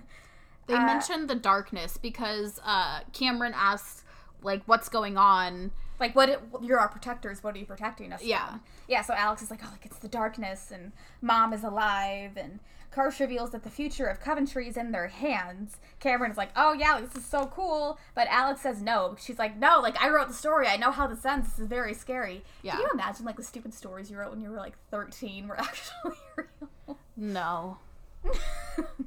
[0.68, 4.04] They Uh, mentioned the darkness because uh, Cameron asked,
[4.42, 5.72] like, what's going on.
[6.00, 6.30] like what
[6.62, 7.42] you're our protectors.
[7.44, 8.22] What are you protecting us?
[8.24, 8.50] Yeah.
[8.50, 8.62] from?
[8.88, 9.02] yeah.
[9.02, 12.60] So Alex is like, oh, like it's the darkness, and Mom is alive, and
[12.94, 15.78] Karsh reveals that the future of Coventry is in their hands.
[16.00, 19.16] Cameron is like, oh yeah, like, this is so cool, but Alex says no.
[19.20, 20.68] She's like, no, like I wrote the story.
[20.68, 21.50] I know how this ends.
[21.50, 22.44] This is very scary.
[22.62, 22.74] Yeah.
[22.74, 25.60] Can you imagine like the stupid stories you wrote when you were like 13 were
[25.60, 27.00] actually real?
[27.16, 27.80] No.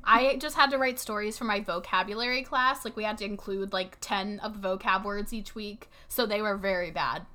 [0.04, 2.84] I just had to write stories for my vocabulary class.
[2.84, 5.88] Like, we had to include like 10 of the vocab words each week.
[6.08, 7.26] So they were very bad.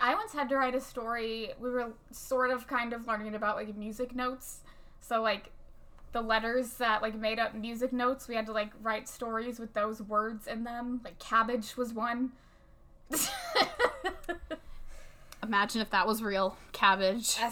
[0.00, 1.52] I once had to write a story.
[1.60, 4.60] We were sort of kind of learning about like music notes.
[5.00, 5.50] So like
[6.12, 9.74] the letters that like made up music notes, we had to like write stories with
[9.74, 11.00] those words in them.
[11.04, 12.32] Like cabbage was one.
[15.42, 16.56] Imagine if that was real.
[16.72, 17.36] Cabbage.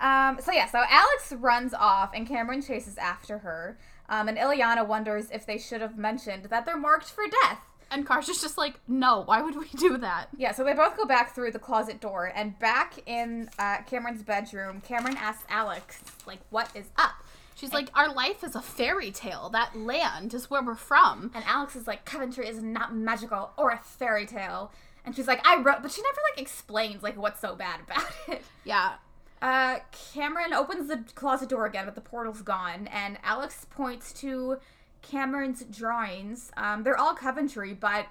[0.00, 3.78] um, so yeah, so Alex runs off and Cameron chases after her.
[4.08, 7.60] Um, and Ileana wonders if they should have mentioned that they're marked for death.
[7.90, 10.28] And Karsh is just like, no, why would we do that?
[10.36, 14.22] Yeah, so they both go back through the closet door, and back in uh, Cameron's
[14.22, 17.24] bedroom, Cameron asks Alex, like, what is up?
[17.54, 19.48] She's like, our life is a fairy tale.
[19.50, 21.32] That land is where we're from.
[21.34, 24.70] And Alex is like, Coventry is not magical or a fairy tale.
[25.04, 28.04] And she's like, I wrote, but she never like explains like what's so bad about
[28.28, 28.44] it.
[28.64, 28.92] Yeah.
[29.40, 29.78] Uh,
[30.12, 34.58] Cameron opens the closet door again, but the portal's gone, and Alex points to
[35.02, 36.50] Cameron's drawings.
[36.56, 38.06] Um, they're all Coventry, but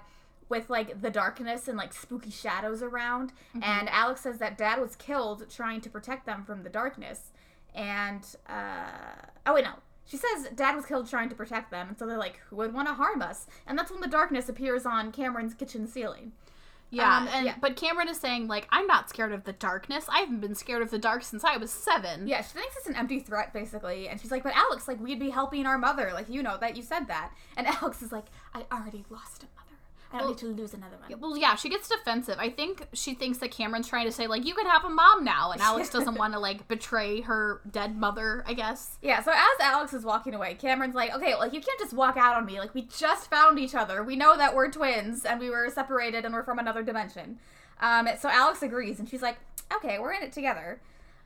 [0.48, 3.32] with like the darkness and like spooky shadows around.
[3.60, 7.32] And Alex says that Dad was killed trying to protect them from the darkness.
[7.74, 9.74] And uh, oh wait, no.
[10.06, 12.72] She says Dad was killed trying to protect them, and so they're like, "Who would
[12.72, 16.32] want to harm us?" And that's when the darkness appears on Cameron's kitchen ceiling.
[16.90, 17.54] Yeah, Um, and yeah.
[17.60, 20.06] but Cameron is saying like I'm not scared of the darkness.
[20.08, 22.26] I haven't been scared of the dark since I was seven.
[22.26, 24.08] Yeah, she thinks it's an empty threat, basically.
[24.08, 26.10] And she's like, but Alex, like, we'd be helping our mother.
[26.14, 27.32] Like, you know that you said that.
[27.56, 29.44] And Alex is like, I already lost.
[30.10, 31.20] I don't Well- need to lose another one.
[31.20, 32.36] Well, yeah, she gets defensive.
[32.38, 35.22] I think she thinks that Cameron's trying to say like you can have a mom
[35.22, 38.42] now, and Alex doesn't want to like betray her dead mother.
[38.46, 38.96] I guess.
[39.02, 42.16] Yeah, so as Alex is walking away, Cameron's like, okay, like, you can't just walk
[42.16, 42.58] out on me.
[42.58, 44.02] Like, we just found each other.
[44.02, 47.38] We know that we're twins and we were separated and we're from another dimension.
[47.80, 49.36] Um, so Alex agrees and she's like,
[49.74, 50.80] okay, we're in it together.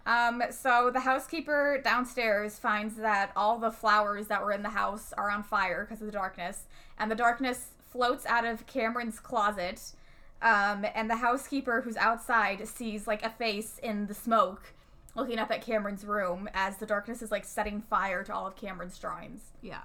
[0.05, 5.13] Um, so the housekeeper downstairs finds that all the flowers that were in the house
[5.17, 6.65] are on fire because of the darkness,
[6.99, 9.93] and the darkness floats out of Cameron's closet.
[10.41, 14.73] Um, and the housekeeper who's outside sees like a face in the smoke
[15.15, 18.57] looking up at Cameron's room as the darkness is like setting fire to all of
[18.57, 19.43] Cameron's drawings.
[19.61, 19.83] Yeah.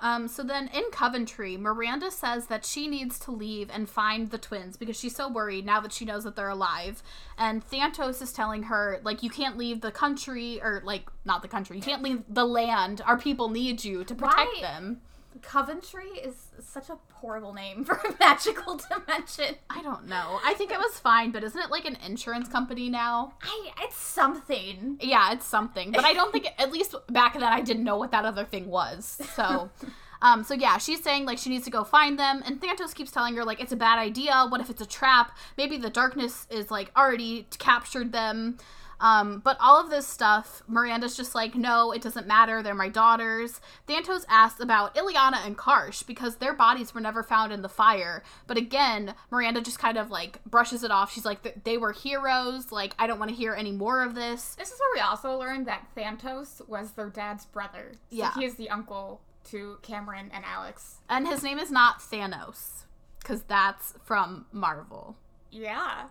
[0.00, 4.38] Um, so then in Coventry, Miranda says that she needs to leave and find the
[4.38, 7.02] twins because she's so worried now that she knows that they're alive.
[7.38, 11.48] And Thantos is telling her, like, you can't leave the country, or, like, not the
[11.48, 13.00] country, you can't leave the land.
[13.06, 15.00] Our people need you to protect Why- them.
[15.46, 19.56] Coventry is such a horrible name for a magical dimension.
[19.70, 20.40] I don't know.
[20.44, 23.34] I think it was fine, but isn't it like an insurance company now?
[23.42, 24.98] I it's something.
[25.00, 25.92] Yeah, it's something.
[25.92, 28.68] But I don't think, at least back then, I didn't know what that other thing
[28.68, 29.20] was.
[29.34, 29.70] So.
[30.22, 33.10] Um, so yeah, she's saying like she needs to go find them, and Thantos keeps
[33.10, 34.46] telling her like it's a bad idea.
[34.48, 35.36] What if it's a trap?
[35.58, 38.56] Maybe the darkness is like already captured them.
[39.00, 42.62] Um, but all of this stuff, Miranda's just like, no, it doesn't matter.
[42.62, 43.60] They're my daughters.
[43.88, 48.22] Thantos asks about Ileana and Karsh because their bodies were never found in the fire.
[48.46, 51.12] But again, Miranda just kind of like brushes it off.
[51.12, 52.72] She's like, they were heroes.
[52.72, 54.54] Like, I don't want to hear any more of this.
[54.56, 57.92] This is where we also learned that Thantos was their dad's brother.
[58.10, 58.32] So Yeah.
[58.34, 60.98] he is the uncle to Cameron and Alex.
[61.08, 62.84] And his name is not Thanos
[63.20, 65.16] because that's from Marvel.
[65.50, 66.04] Yeah.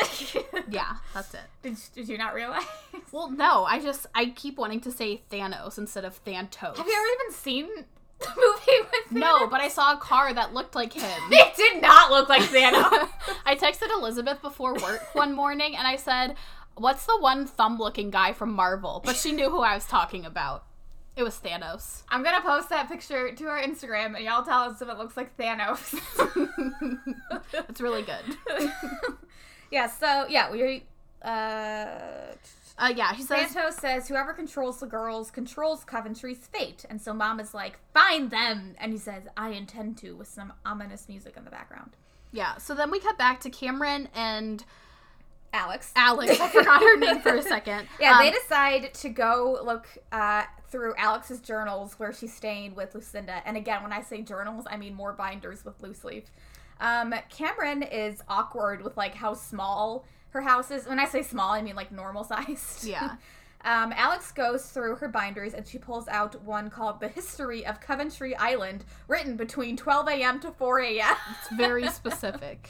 [0.70, 1.40] Yeah, that's it.
[1.62, 2.62] Did, did you not realize?
[3.10, 6.76] Well, no, I just I keep wanting to say Thanos instead of Thantos.
[6.76, 7.68] Have you ever even seen
[8.18, 11.04] the movie with No, but I saw a car that looked like him.
[11.30, 13.08] it did not look like Thanos.
[13.46, 16.34] I texted Elizabeth before work one morning and I said,
[16.74, 20.64] "What's the one thumb-looking guy from Marvel?" But she knew who I was talking about.
[21.16, 22.02] It was Thanos.
[22.10, 25.16] I'm gonna post that picture to our Instagram and y'all tell us if it looks
[25.16, 25.98] like Thanos.
[27.68, 28.70] It's really good.
[29.70, 30.84] Yeah, so yeah, we
[31.22, 31.88] uh
[32.78, 33.52] Uh, yeah, he says.
[33.52, 38.30] Thantos says whoever controls the girls controls Coventry's fate, and so Mom is like, "Find
[38.30, 41.90] them," and he says, "I intend to," with some ominous music in the background.
[42.30, 42.58] Yeah.
[42.58, 44.64] So then we cut back to Cameron and
[45.52, 45.92] Alex.
[45.96, 46.38] Alex.
[46.38, 47.88] I forgot her name for a second.
[48.00, 52.94] Yeah, Um, they decide to go look uh, through Alex's journals where she's staying with
[52.94, 53.42] Lucinda.
[53.46, 56.24] And again, when I say journals, I mean more binders with loose leaf.
[56.80, 60.86] Um, Cameron is awkward with like how small her house is.
[60.86, 62.84] When I say small, I mean like normal sized.
[62.84, 63.16] Yeah.
[63.64, 67.80] Um, Alex goes through her binders and she pulls out one called The History of
[67.80, 70.38] Coventry Island, written between 12 a.m.
[70.40, 71.16] to 4 a.m.
[71.40, 72.68] It's very specific.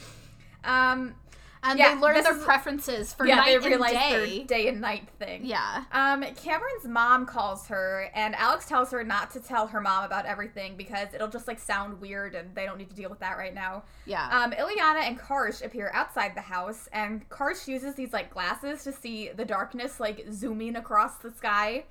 [0.63, 1.13] um,
[1.61, 4.37] And Yeah, they learn their is- preferences for yeah, night they and realize day.
[4.37, 5.45] their day and night thing.
[5.45, 5.83] Yeah.
[5.91, 10.25] Um, Cameron's mom calls her, and Alex tells her not to tell her mom about
[10.25, 13.37] everything because it'll just like sound weird, and they don't need to deal with that
[13.37, 13.83] right now.
[14.05, 14.27] Yeah.
[14.31, 18.93] Um, Ileana and Karsh appear outside the house, and Karsh uses these like glasses to
[18.93, 21.83] see the darkness like zooming across the sky.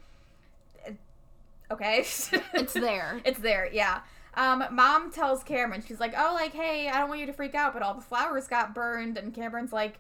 [1.70, 1.98] Okay,
[2.54, 3.20] it's there.
[3.24, 4.00] it's there, yeah.
[4.38, 7.54] Um, mom tells Cameron, she's like, "Oh, like, hey, I don't want you to freak
[7.54, 9.98] out, but all the flowers got burned." And Cameron's like,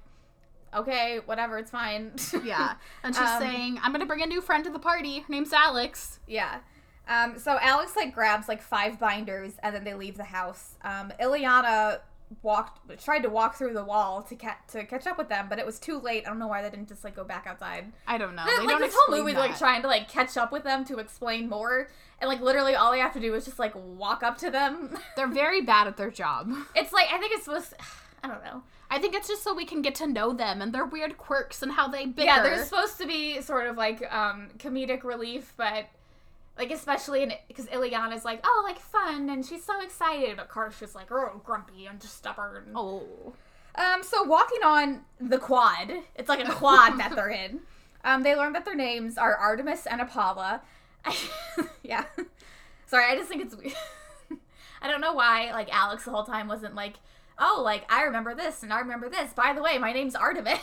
[0.72, 2.12] "Okay, whatever, it's fine."
[2.44, 2.74] Yeah.
[3.02, 5.18] And she's Um, saying, I'm going to bring a new friend to the party.
[5.20, 6.20] Her name's Alex.
[6.26, 6.60] Yeah.
[7.08, 10.74] Um, so Alex like grabs like five binders and then they leave the house.
[10.82, 12.00] Um, Ileana
[12.42, 15.58] walked tried to walk through the wall to catch to catch up with them, but
[15.58, 16.24] it was too late.
[16.26, 17.92] I don't know why they didn't just like go back outside.
[18.06, 18.44] I don't know.
[18.44, 19.40] They, They like don't this whole movie that.
[19.40, 21.88] like trying to like catch up with them to explain more,
[22.20, 24.96] and like literally all they have to do is just like walk up to them.
[25.16, 26.52] They're very bad at their job.
[26.74, 27.74] it's like I think it's supposed.
[28.22, 28.62] I don't know.
[28.90, 31.62] I think it's just so we can get to know them and their weird quirks
[31.62, 32.26] and how they bicker.
[32.26, 35.86] Yeah, they're supposed to be sort of like um comedic relief, but
[36.58, 40.82] like especially in because Ileana's like, oh, like fun, and she's so excited, but Karsh
[40.82, 42.72] is like, oh, grumpy and just stubborn.
[42.74, 43.32] oh.
[43.76, 47.60] Um, so walking on the quad, it's like a quad that they're in.
[48.04, 50.60] Um, they learn that their names are Artemis and Apollo.
[51.82, 52.04] yeah.
[52.86, 53.74] Sorry, I just think it's weird.
[54.80, 56.94] I don't know why, like, Alex the whole time wasn't like,
[57.40, 59.32] oh, like, I remember this and I remember this.
[59.32, 60.60] By the way, my name's Artemis.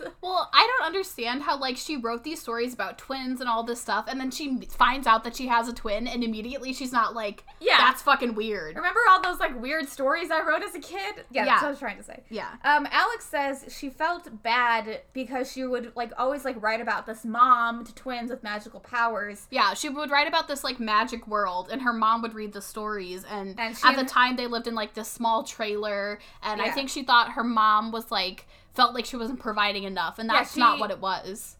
[0.20, 3.80] Well, I don't understand how like she wrote these stories about twins and all this
[3.80, 7.14] stuff, and then she finds out that she has a twin, and immediately she's not
[7.14, 7.76] like, Yeah.
[7.78, 11.24] that's fucking weird." remember all those, like, weird stories I wrote as a kid?
[11.30, 11.44] Yeah, Yeah.
[11.46, 12.22] that's what I was trying to say.
[12.30, 12.48] Yeah.
[12.64, 17.24] Um, Alex says she felt bad because she would, like, always, like, write about this
[17.24, 19.46] mom to twins with magical powers.
[19.50, 22.62] Yeah, she would write about this like magic world, and her mom would read the
[22.62, 23.24] stories.
[23.24, 26.88] And, And at the time, they lived in like this small trailer, and I think
[26.88, 30.56] she thought her mom was like felt like she wasn't providing enough, and Yeah, that's
[30.56, 31.56] not what it was.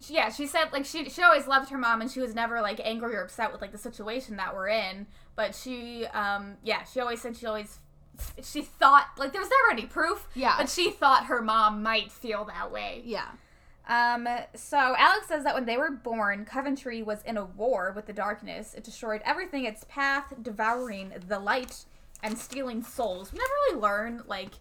[0.00, 2.60] She- yeah, she said like she she always loved her mom and she was never
[2.60, 5.06] like angry or upset with like the situation that we're in.
[5.36, 7.78] But she um yeah, she always said she always
[8.42, 10.26] she thought like there was never any proof.
[10.34, 10.54] Yeah.
[10.58, 13.02] But she thought her mom might feel that way.
[13.04, 13.28] Yeah,
[13.88, 18.06] Um so Alex says that when they were born, Coventry was in a war with
[18.06, 18.74] the darkness.
[18.74, 21.84] It destroyed everything its path, devouring the light
[22.24, 23.32] and stealing souls.
[23.32, 24.54] We never really learn like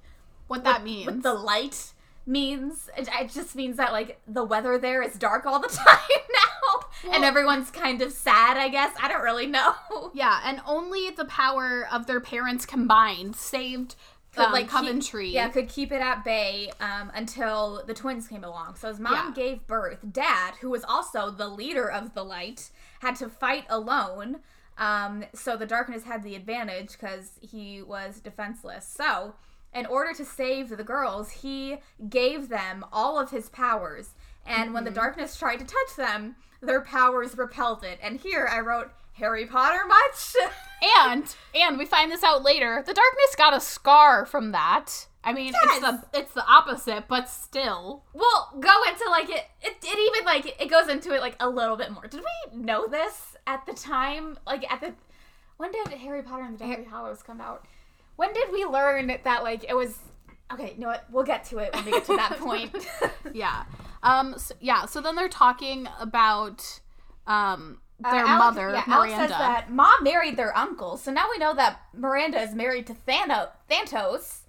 [0.52, 1.06] what that what- means.
[1.08, 1.94] What the light
[2.26, 2.90] means.
[2.98, 5.98] It, it just means that like the weather there is dark all the time
[6.34, 8.58] now, and everyone's kind of sad.
[8.58, 9.74] I guess I don't really know.
[10.14, 13.96] yeah, and only the power of their parents combined saved
[14.36, 15.30] Could, um, like, keep- Coventry.
[15.30, 18.76] yeah, could keep it at bay um, until the twins came along.
[18.76, 19.32] So his mom Yeah.
[19.36, 20.00] gave birth.
[20.12, 22.70] Dad, who was also the leader of the light,
[23.02, 24.38] had to fight alone.
[24.78, 28.88] Um, so the darkness had the advantage because he was defenseless.
[28.88, 29.34] So,
[29.74, 31.78] in order to save the girls, he
[32.10, 34.16] gave them all of his powers.
[34.46, 35.00] And when the mm-hmm.
[35.00, 38.00] darkness tried to touch them, their powers repelled it.
[38.02, 40.36] And here I wrote Harry Potter much.
[41.08, 42.84] and and we find this out later.
[42.86, 45.08] The darkness got a scar from that.
[45.24, 48.04] I mean, it's the it's the opposite, but still.
[48.14, 49.78] We'll go into like it, it.
[49.84, 52.08] It even like it goes into it like a little bit more.
[52.08, 54.38] Did we know this at the time?
[54.48, 54.94] Like at the
[55.58, 57.66] when did Harry Potter and the Deathly Hallows come out?
[58.16, 59.98] When did we learn that like it was?
[60.54, 61.06] Okay, you know what?
[61.10, 62.76] We'll get to it when we get to that point.
[63.34, 63.64] Yeah.
[64.04, 64.36] Um.
[64.38, 64.86] So, yeah.
[64.86, 66.82] So then they're talking about
[67.28, 68.94] um Uh, their Alex- mother, yeah, Miranda.
[68.96, 72.88] Alex says that mom married their uncle, so now we know that Miranda is married
[72.88, 74.40] to Thano- Thantos,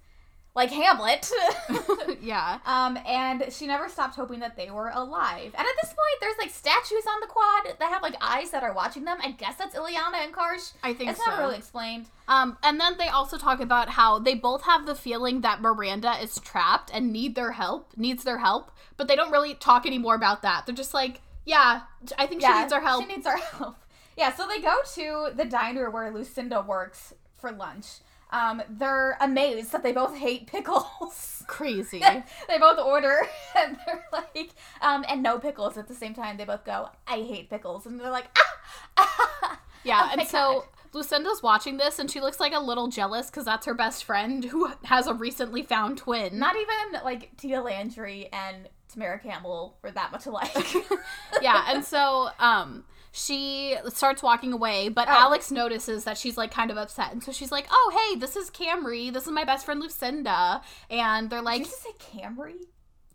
[0.55, 1.31] like Hamlet.
[2.21, 2.59] yeah.
[2.65, 5.53] Um, and she never stopped hoping that they were alive.
[5.57, 8.63] And at this point, there's like statues on the quad that have like eyes that
[8.63, 9.17] are watching them.
[9.23, 10.73] I guess that's Ileana and Karsh.
[10.83, 11.31] I think it's so.
[11.31, 12.07] not really explained.
[12.27, 16.13] Um, and then they also talk about how they both have the feeling that Miranda
[16.21, 20.15] is trapped and need their help, needs their help, but they don't really talk anymore
[20.15, 20.65] about that.
[20.65, 21.81] They're just like, yeah,
[22.17, 23.03] I think she needs our help.
[23.03, 23.77] She needs our help.
[24.15, 27.87] Yeah, so they go to the diner where Lucinda works for lunch.
[28.33, 31.43] Um, they're amazed that they both hate pickles.
[31.47, 31.99] Crazy.
[31.99, 33.27] they both order
[33.57, 34.49] and they're like,
[34.81, 36.37] um, and no pickles at the same time.
[36.37, 37.85] They both go, I hate pickles.
[37.85, 38.57] And they're like, ah!
[38.97, 39.61] ah.
[39.83, 40.63] Yeah, Oh and so God.
[40.93, 44.43] Lucinda's watching this and she looks like a little jealous because that's her best friend
[44.45, 46.39] who has a recently found twin.
[46.39, 50.55] Not even like Tia Landry and Tamera Campbell were that much alike.
[51.41, 52.85] yeah, and so um
[53.15, 55.11] she starts walking away, but Oh.
[55.11, 57.11] Alex notices that she's like kind of upset.
[57.11, 59.13] And so she's like, "Oh, hey, this is Camry.
[59.13, 62.55] This is my best friend Lucinda." And they're like, Did you say Camry?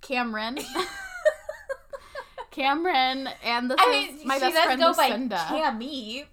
[0.00, 0.58] "Cameron."
[2.50, 5.28] Cameron and this I is mean, my she best friend go Lucinda.
[5.48, 6.24] by Cammy.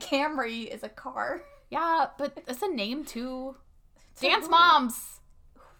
[0.00, 1.42] Camry is a car.
[1.70, 3.56] yeah, but it's a name too.
[4.16, 4.50] To Dance who?
[4.50, 5.20] moms.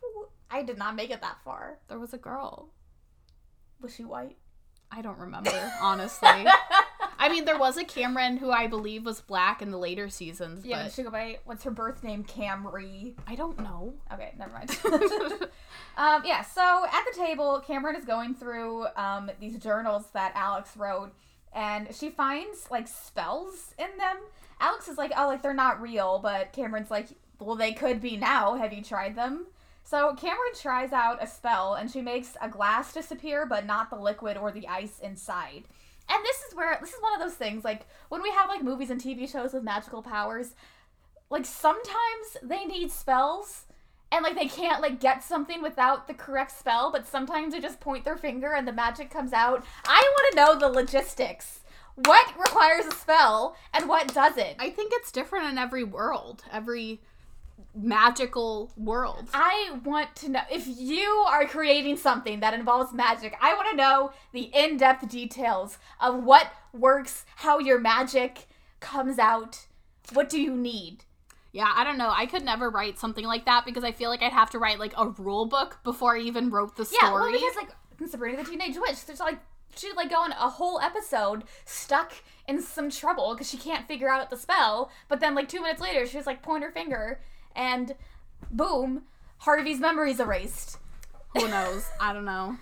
[0.00, 1.78] Who- I did not make it that far.
[1.88, 2.70] There was a girl.
[3.82, 4.38] Was she white?
[4.94, 6.28] I don't remember, honestly.
[7.18, 10.66] I mean, there was a Cameron who I believe was black in the later seasons,
[10.66, 12.24] Yeah, but she go by what's her birth name?
[12.24, 13.14] Camry.
[13.26, 13.94] I don't know.
[14.12, 14.70] Okay, never mind.
[15.96, 20.76] um, yeah, so at the table, Cameron is going through um, these journals that Alex
[20.76, 21.12] wrote,
[21.54, 24.16] and she finds like spells in them.
[24.60, 28.16] Alex is like, "Oh, like they're not real," but Cameron's like, "Well, they could be
[28.16, 28.56] now.
[28.56, 29.46] Have you tried them?"
[29.84, 33.96] So Cameron tries out a spell, and she makes a glass disappear, but not the
[33.96, 35.64] liquid or the ice inside.
[36.08, 38.62] And this is where this is one of those things like when we have like
[38.62, 40.54] movies and TV shows with magical powers,
[41.30, 43.64] like sometimes they need spells
[44.10, 47.80] and like they can't like get something without the correct spell, but sometimes they just
[47.80, 49.64] point their finger and the magic comes out.
[49.86, 51.60] I want to know the logistics.
[51.94, 54.56] What requires a spell and what doesn't?
[54.58, 57.00] I think it's different in every world, every
[57.74, 59.28] magical world.
[59.32, 63.34] I want to know if you are creating something that involves magic.
[63.40, 68.46] I want to know the in-depth details of what works, how your magic
[68.80, 69.66] comes out.
[70.12, 71.04] What do you need?
[71.52, 72.10] Yeah, I don't know.
[72.14, 74.78] I could never write something like that because I feel like I'd have to write
[74.78, 77.02] like a rule book before I even wrote the story.
[77.02, 77.70] Yeah, well, because like
[78.00, 79.38] in Sabrina the Teenage Witch, there's like
[79.76, 82.12] she'd like go on a whole episode stuck
[82.48, 84.90] in some trouble because she can't figure out the spell.
[85.08, 87.20] But then like two minutes later, she was like point her finger,
[87.56, 87.94] and
[88.50, 89.02] boom,
[89.38, 90.78] Harvey's memory's erased.
[91.36, 91.88] Who knows?
[92.00, 92.56] I don't know.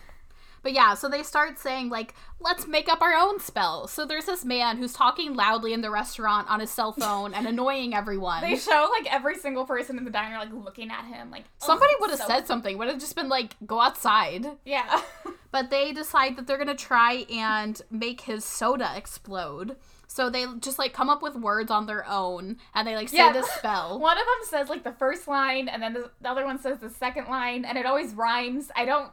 [0.62, 3.90] But yeah, so they start saying, like, let's make up our own spells.
[3.92, 7.46] So there's this man who's talking loudly in the restaurant on his cell phone and
[7.46, 8.42] annoying everyone.
[8.42, 11.66] They show like every single person in the diner like looking at him like "Oh,
[11.66, 14.46] Somebody would have so- said something, would have just been like, go outside.
[14.64, 15.00] yeah.
[15.52, 19.74] But they decide that they're gonna try and make his soda explode.
[20.12, 23.18] So they just like come up with words on their own and they like say
[23.18, 23.32] Yeah.
[23.32, 23.96] this spell.
[24.00, 26.80] One of them says like the first line, and then the, the other one says
[26.80, 28.72] the second line, and it always rhymes.
[28.74, 29.12] I don't.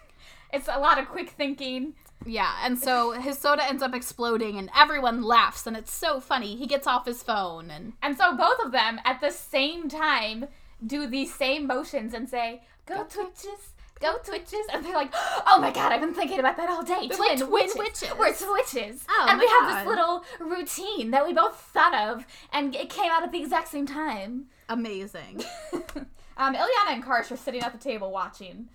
[0.52, 1.94] it's a lot of quick thinking.
[2.26, 6.56] Yeah, and so his soda ends up exploding and everyone laughs and it's so funny.
[6.56, 10.46] He gets off his phone and And so both of them at the same time
[10.84, 13.70] do these same motions and say, Go, Go Twitches,
[14.02, 14.66] go Twitches.
[14.72, 15.12] And they're like,
[15.46, 17.08] Oh my god, I've been thinking about that all day.
[17.08, 18.12] They're Twin like witches.
[18.18, 19.06] We're Twitches.
[19.08, 23.10] Oh and we have this little routine that we both thought of, and it came
[23.10, 24.46] out at the exact same time.
[24.68, 25.42] amazing.
[26.36, 28.68] um, Ileana and Karsh are sitting at the table watching.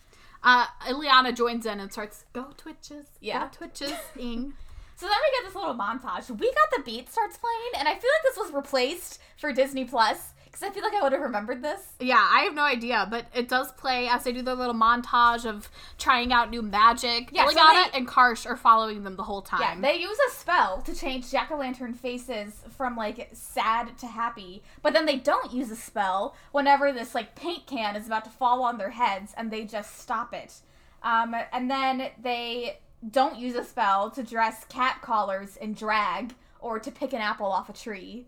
[0.44, 3.44] Uh, Ileana joins in and starts, go Twitches, Yeah.
[3.44, 3.94] go Twitches.
[5.00, 6.28] So then we get this little montage.
[6.32, 9.86] We got the beat starts playing, and I feel like this was replaced for Disney
[9.86, 11.82] Plus because I feel like I would have remembered this.
[12.00, 15.46] Yeah, I have no idea, but it does play as they do their little montage
[15.46, 17.30] of trying out new magic.
[17.32, 19.62] Yeah, so Ileana they- and Karsh are following them the whole time.
[19.62, 24.08] Yeah, they use a spell to change jack o' lantern faces from like sad to
[24.08, 28.26] happy, but then they don't use a spell whenever this like paint can is about
[28.26, 30.62] to fall on their heads, and they just stop it.
[31.04, 32.80] Um, and then they
[33.12, 37.46] don't use a spell to dress cat collars in drag or to pick an apple
[37.46, 38.26] off a tree.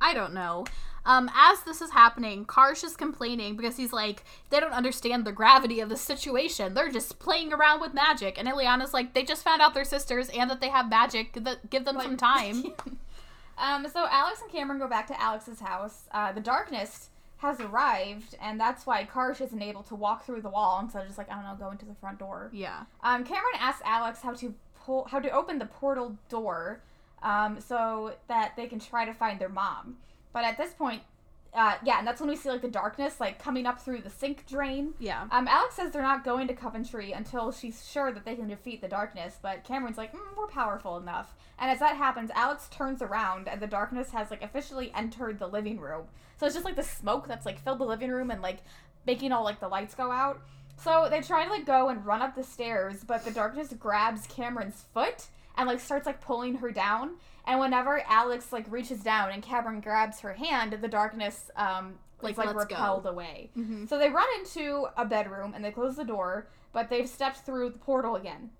[0.00, 0.64] I don't know.
[1.04, 5.32] Um, as this is happening, Karsh is complaining because he's like, they don't understand the
[5.32, 6.74] gravity of the situation.
[6.74, 8.38] They're just playing around with magic.
[8.38, 11.32] And Ileana's like, they just found out they're sisters and that they have magic.
[11.34, 12.74] That give them some time.
[13.58, 16.04] Um, so Alex and Cameron go back to Alex's house.
[16.12, 20.48] Uh, the darkness has arrived, and that's why Karsh isn't able to walk through the
[20.48, 22.50] wall instead of just like I don't know, go into the front door.
[22.52, 22.84] yeah.
[23.02, 26.80] Um, Cameron asks Alex how to pull, how to open the portal door,
[27.22, 29.96] um, so that they can try to find their mom.
[30.32, 31.02] But at this point,
[31.54, 34.08] uh, yeah, and that's when we see like the darkness like coming up through the
[34.10, 34.94] sink drain.
[34.98, 35.26] Yeah.
[35.30, 38.80] Um, Alex says they're not going to Coventry until she's sure that they can defeat
[38.80, 41.34] the darkness, but Cameron's like, mm, we're powerful enough.
[41.58, 45.46] And as that happens, Alex turns around and the darkness has like officially entered the
[45.46, 46.04] living room.
[46.38, 48.60] So it's just like the smoke that's like filled the living room and like
[49.06, 50.40] making all like the lights go out.
[50.82, 54.26] So they try to like go and run up the stairs, but the darkness grabs
[54.26, 55.26] Cameron's foot
[55.56, 57.16] and like starts like pulling her down.
[57.46, 62.38] And whenever Alex like reaches down and Cameron grabs her hand, the darkness um, Like,
[62.38, 62.74] like let's go.
[62.76, 63.50] repelled away.
[63.56, 63.88] Mhm.
[63.88, 67.70] So they run into a bedroom and they close the door, but they've stepped through
[67.70, 68.50] the portal again.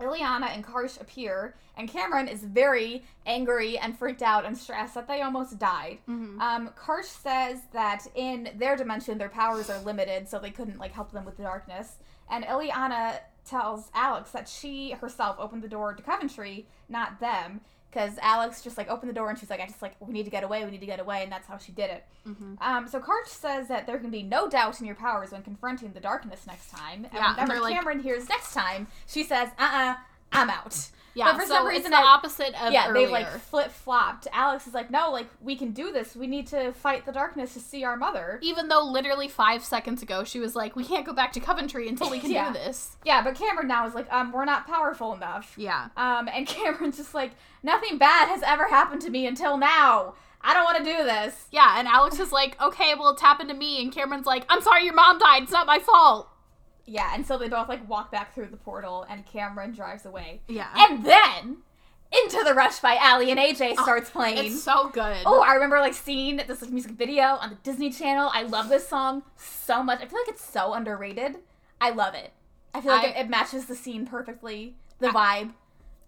[0.00, 5.08] Ileana and Karsh appear, and Cameron is very angry and freaked out and stressed that
[5.08, 5.98] they almost died.
[6.08, 6.40] Mhm.
[6.40, 10.92] Um, Karsh says that in their dimension, their powers are limited, so they couldn't like
[10.92, 11.96] help them with the darkness.
[12.30, 13.18] And Ileana
[13.48, 18.76] tells Alex that she herself opened the door to Coventry, not them, because Alex just
[18.76, 20.64] like opened the door and she's like, "I just like we need to get away,
[20.64, 22.04] we need to get away," and that's how she did it.
[22.26, 22.60] Mhm.
[22.60, 25.92] Um, so Karsh says that there can be no doubt in your powers when confronting
[25.92, 27.04] the darkness next time.
[27.06, 29.96] And Yeah, and whenever they're like- Cameron hears next time, she says, "Uh, uh-uh, uh,
[30.32, 33.06] I'm out." Yeah, But for so some reason the I- opposite of yeah, earlier.
[33.06, 34.28] they like flip flopped.
[34.32, 36.14] Alex is like, "No, like we can do this.
[36.14, 40.00] We need to fight the darkness to see our mother." Even though literally five seconds
[40.02, 42.48] ago she was like, "We can't go back to Coventry until we can Yeah.
[42.52, 46.28] do this." Yeah, but Cameron now is like, "Um, we're not powerful enough." Yeah, Um,
[46.32, 47.32] and Cameron's just like,
[47.64, 50.14] "Nothing bad has ever happened to me until now.
[50.40, 51.78] I don't want to do this." yeah.
[51.80, 54.84] And Alex is like, "Okay, well, it's happened to me." And Cameron's like, "I'm sorry,
[54.84, 55.42] your mom died.
[55.42, 56.28] It's not my fault."
[56.88, 60.40] Yeah, and so they both like walk back through the portal, and Cameron drives away.
[60.48, 61.58] Yeah, And then
[62.10, 64.52] Into the Rush by Aly and AJ oh, starts playing.
[64.52, 65.18] it's so good.
[65.26, 68.30] Oh, I remember like seeing this like, music video on the Disney Channel.
[68.32, 70.00] I love this song so much.
[70.00, 71.36] I feel like it's so underrated.
[71.80, 72.32] I love it.
[72.74, 75.52] I feel like I- it, it matches the scene perfectly, the vibe.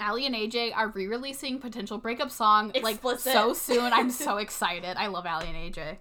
[0.00, 3.04] Aly and AJ are re-releasing potential breakup song Explicit.
[3.04, 3.92] like so soon.
[3.92, 4.96] I'm so excited.
[4.96, 5.98] I love Aly and AJ.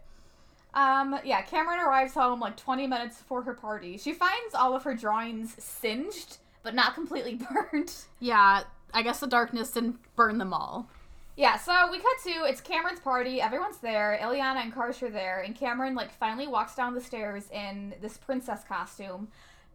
[0.74, 3.98] Um, yeah, Cameron arrives home like 20 minutes before her party.
[3.98, 7.40] She finds all of her drawings singed, but not completely
[7.72, 8.06] burnt.
[8.20, 8.64] Yeah,
[8.94, 10.88] I guess the darkness didn't burn them all.
[11.36, 13.40] Yeah, so we cut to it's Cameron's party.
[13.42, 14.20] Everyone's there.
[14.22, 18.18] Ileana and Karsh are there, and Cameron like finally walks down the stairs in this
[18.18, 19.30] princess costume.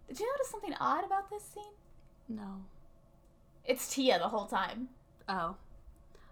[0.07, 1.73] Did you notice something odd about this scene?
[2.29, 2.63] No.
[3.65, 4.89] It's Tia the whole time.
[5.27, 5.57] Oh.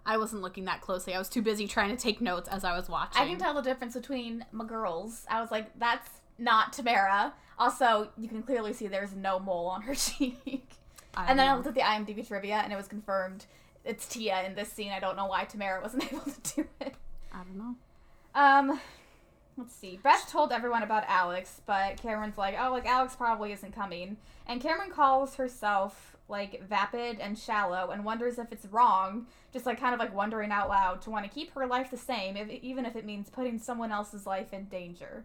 [0.05, 1.13] I wasn't looking that closely.
[1.13, 3.21] I was too busy trying to take notes as I was watching.
[3.21, 5.25] I can tell the difference between my girls.
[5.29, 7.31] I was like, that's not Tamera.
[7.57, 10.67] Also, you can clearly see there's no mole on her cheek.
[11.15, 13.45] I and then I looked at the IMDb trivia, and it was confirmed
[13.85, 14.91] it's Tia in this scene.
[14.91, 16.95] I don't know why Tamera wasn't able to do it.
[17.31, 17.75] I don't know.
[18.35, 18.79] Um,
[19.57, 19.99] let's see.
[20.01, 24.17] Beth told everyone about Alex, but Cameron's like, oh, like Alex probably isn't coming.
[24.47, 29.79] And Cameron calls herself like vapid and shallow, and wonders if it's wrong, just like
[29.79, 32.49] kind of like wondering out loud to want to keep her life the same, if,
[32.49, 35.23] even if it means putting someone else's life in danger.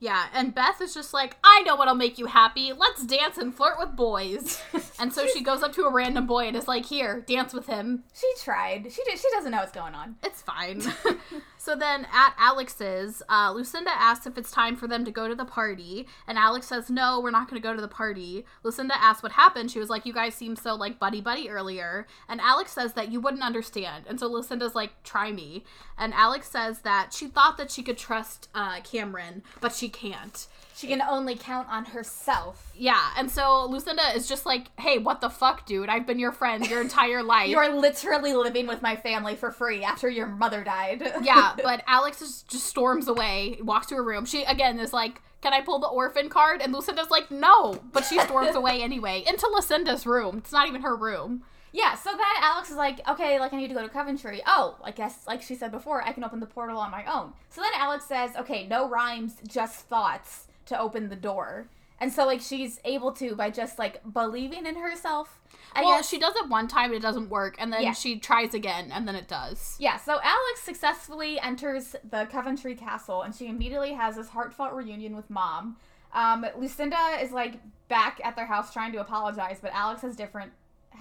[0.00, 2.72] Yeah, and Beth is just like, I know what'll make you happy.
[2.72, 4.58] Let's dance and flirt with boys.
[4.98, 7.66] and so she goes up to a random boy and is like, Here, dance with
[7.66, 8.04] him.
[8.14, 8.90] She tried.
[8.90, 9.18] She did.
[9.18, 10.16] She doesn't know what's going on.
[10.24, 10.82] It's fine.
[11.60, 15.34] so then at Alex's, uh, Lucinda asks if it's time for them to go to
[15.34, 16.06] the party.
[16.26, 18.46] And Alex says, No, we're not going to go to the party.
[18.62, 19.70] Lucinda asks what happened.
[19.70, 22.06] She was like, You guys seemed so like buddy buddy earlier.
[22.30, 24.06] And Alex says that you wouldn't understand.
[24.08, 25.62] And so Lucinda's like, Try me.
[25.98, 30.46] And Alex says that she thought that she could trust uh, Cameron, but she can't.
[30.80, 32.72] She can only count on herself.
[32.74, 35.90] Yeah, and so Lucinda is just like, "Hey, what the fuck, dude?
[35.90, 39.50] I've been your friend your entire life." You are literally living with my family for
[39.50, 41.02] free after your mother died.
[41.22, 44.24] yeah, but Alex is, just storms away, walks to her room.
[44.24, 48.06] She again is like, "Can I pull the orphan card?" And Lucinda's like, "No," but
[48.06, 50.38] she storms away anyway into Lucinda's room.
[50.38, 51.42] It's not even her room.
[51.72, 54.40] Yeah, so then Alex is like, okay, like I need to go to Coventry.
[54.46, 57.34] Oh, I guess, like she said before, I can open the portal on my own.
[57.50, 61.68] So then Alex says, okay, no rhymes, just thoughts to open the door.
[62.00, 65.38] And so, like, she's able to by just, like, believing in herself.
[65.74, 66.08] I well, guess.
[66.08, 67.92] she does it one time, it doesn't work, and then Yeah.
[67.92, 69.76] she tries again, and then it does.
[69.78, 75.14] Yeah, so Alex successfully enters the Coventry Castle and she immediately has this heartfelt reunion
[75.14, 75.76] with mom.
[76.14, 80.52] Um, Lucinda is like back at their house trying to apologize, but Alex has different.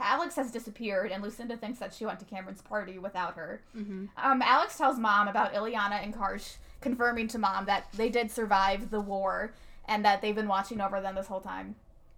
[0.02, 3.62] Alex has disappeared, and Lucinda thinks that she went to Cameron's party without her.
[3.74, 8.32] hmm Um, Alex tells mom about Ileana and Karsh, confirming to mom that they did
[8.32, 9.54] survive the war
[9.88, 11.76] and that they've been watching over them this whole time.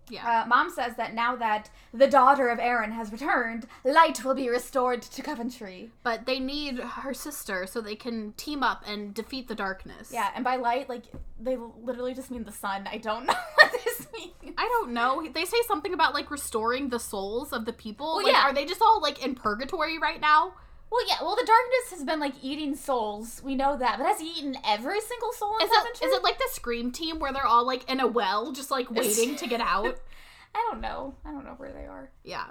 [0.09, 0.41] Yeah.
[0.43, 4.49] Uh, Mom says that now that the daughter of Aaron has returned, light will be
[4.49, 5.91] restored to Coventry.
[6.03, 10.09] but they need her sister so they can team up and defeat the darkness.
[10.12, 11.03] Yeah, and by light, like
[11.39, 12.89] they literally just mean the sun.
[12.91, 14.53] I don't know what this means.
[14.57, 15.26] I don't know.
[15.34, 18.07] They say something about like restoring the souls of the people.
[18.18, 18.41] Well, like, yeah.
[18.41, 20.53] Are they just all like in purgatory right now?
[20.92, 21.16] Well, yeah.
[21.22, 23.42] Well, the darkness has been like eating souls.
[23.44, 26.08] We know that, but has he eaten every single soul in Is it, Coventry?
[26.08, 28.92] is it like the Scream team where they're all like in a well, just like
[28.92, 29.98] waiting to get out?
[30.56, 31.16] I don't know.
[31.24, 32.12] I don't know where they are.
[32.24, 32.46] Yeah.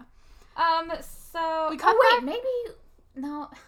[0.56, 0.90] Um.
[1.32, 2.74] So We cut oh, back- wait, maybe
[3.16, 3.50] no.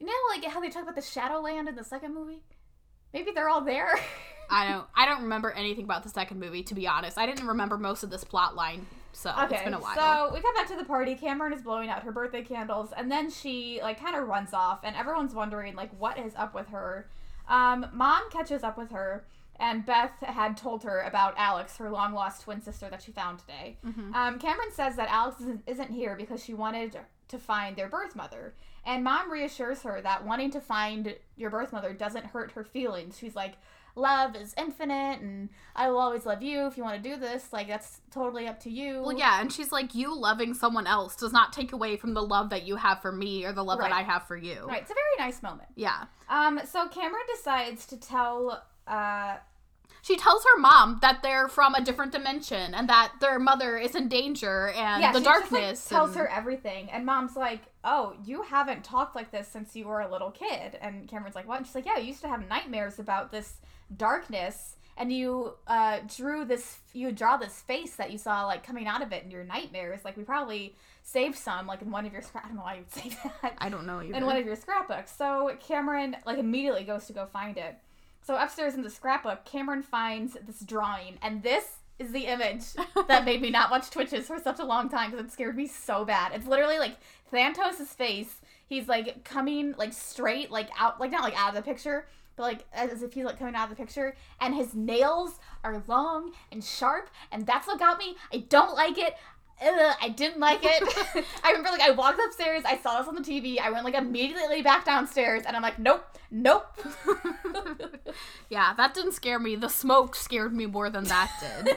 [0.00, 2.40] You know, like how they talk about the Shadowland in the second movie.
[3.12, 4.00] Maybe they're all there.
[4.48, 4.86] I don't.
[4.96, 6.62] I don't remember anything about the second movie.
[6.62, 9.74] To be honest, I didn't remember most of this plot line, so it's Okay, been
[9.74, 9.94] a while.
[9.94, 11.14] so we come back to the party.
[11.14, 14.80] Cameron is blowing out her birthday candles, and then she like kind of runs off,
[14.84, 17.08] and everyone's wondering like what is up with her.
[17.48, 19.24] Um, mom catches up with her,
[19.58, 23.40] and Beth had told her about Alex, her long lost twin sister that she found
[23.40, 23.76] today.
[24.14, 26.98] Um, Cameron says that Alex isn't, isn't here because she wanted
[27.28, 28.54] to find their birth mother.
[28.84, 33.18] And mom reassures her that wanting to find your birth mother doesn't hurt her feelings.
[33.18, 33.54] She's like,
[33.94, 37.52] love is infinite, and I will always love you if you want to do this.
[37.52, 39.02] Like, that's totally up to you.
[39.02, 42.22] Well, yeah, and she's like, you loving someone else does not take away from the
[42.22, 44.64] love that you have for me or the love that I have for you.
[44.66, 45.68] Right, it's a very nice moment.
[45.74, 46.04] Yeah.
[46.28, 49.36] Um, so Cameron decides to tell uh
[50.02, 53.94] She tells her mom that they're from a different dimension and that their mother is
[53.94, 55.88] in danger and yeah, the she just, like, darkness.
[55.88, 60.00] tells her everything, and mom's like, "Oh, you haven't talked like this since you were
[60.00, 62.48] a little kid." And Cameron's like, "What?" And she's like, "Yeah, you used to have
[62.48, 63.54] nightmares about this
[63.96, 68.86] darkness, and you uh, drew this, you draw this face that you saw like coming
[68.86, 70.00] out of it in your nightmares.
[70.04, 72.44] Like we probably saved some, like in one of your scrap.
[72.44, 73.08] I don't know why you'd say
[73.42, 73.54] that.
[73.58, 74.14] I don't know either.
[74.14, 75.14] in one of your scrapbooks.
[75.16, 77.76] So Cameron like immediately goes to go find it.
[78.22, 81.64] So upstairs in the scrapbook, Cameron finds this drawing, and this
[81.98, 82.64] is the image
[83.08, 85.66] that made me not watch Twitches for such a long time because it scared me
[85.66, 86.32] so bad.
[86.34, 86.96] It's literally like
[87.30, 88.40] Thanatos' face.
[88.66, 92.06] He's like coming like straight, like out, like not like out of the picture,
[92.36, 95.82] but like as if he's like coming out of the picture, and his nails are
[95.86, 98.16] long and sharp, and that's what got me.
[98.32, 99.14] I don't like it.
[99.62, 100.82] I didn't like it.
[101.44, 103.94] I remember like I walked upstairs, I saw this on the TV, I went like
[103.94, 106.66] immediately back downstairs, and I'm like, nope, nope.
[108.50, 109.56] yeah, that didn't scare me.
[109.56, 111.76] The smoke scared me more than that did.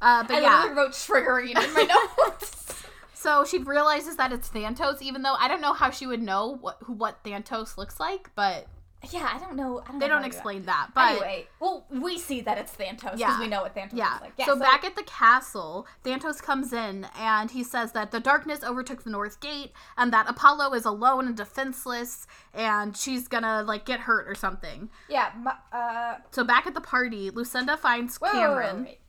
[0.00, 1.88] Uh, but I yeah, wrote triggering in my
[2.26, 2.84] notes.
[3.14, 6.58] so she realizes that it's Thantos, even though I don't know how she would know
[6.60, 8.66] what who what Thantos looks like, but
[9.10, 9.80] yeah, I don't know.
[9.86, 10.34] I don't they know don't do that.
[10.34, 10.88] explain that.
[10.94, 13.38] But anyway, well, we see that it's Thantos because Yeah.
[13.38, 14.18] we know what Thantos Yeah.
[14.22, 14.46] looks like.
[14.48, 19.04] so, back at the castle, Thantos comes in and he says that the darkness overtook
[19.04, 24.00] the North Gate and that Apollo is alone and defenseless and she's gonna like get
[24.00, 24.90] hurt or something.
[25.08, 25.30] yeah,
[25.72, 28.84] uh, So back at the party, Lucinda finds wait, Cameron.
[28.84, 29.00] wait,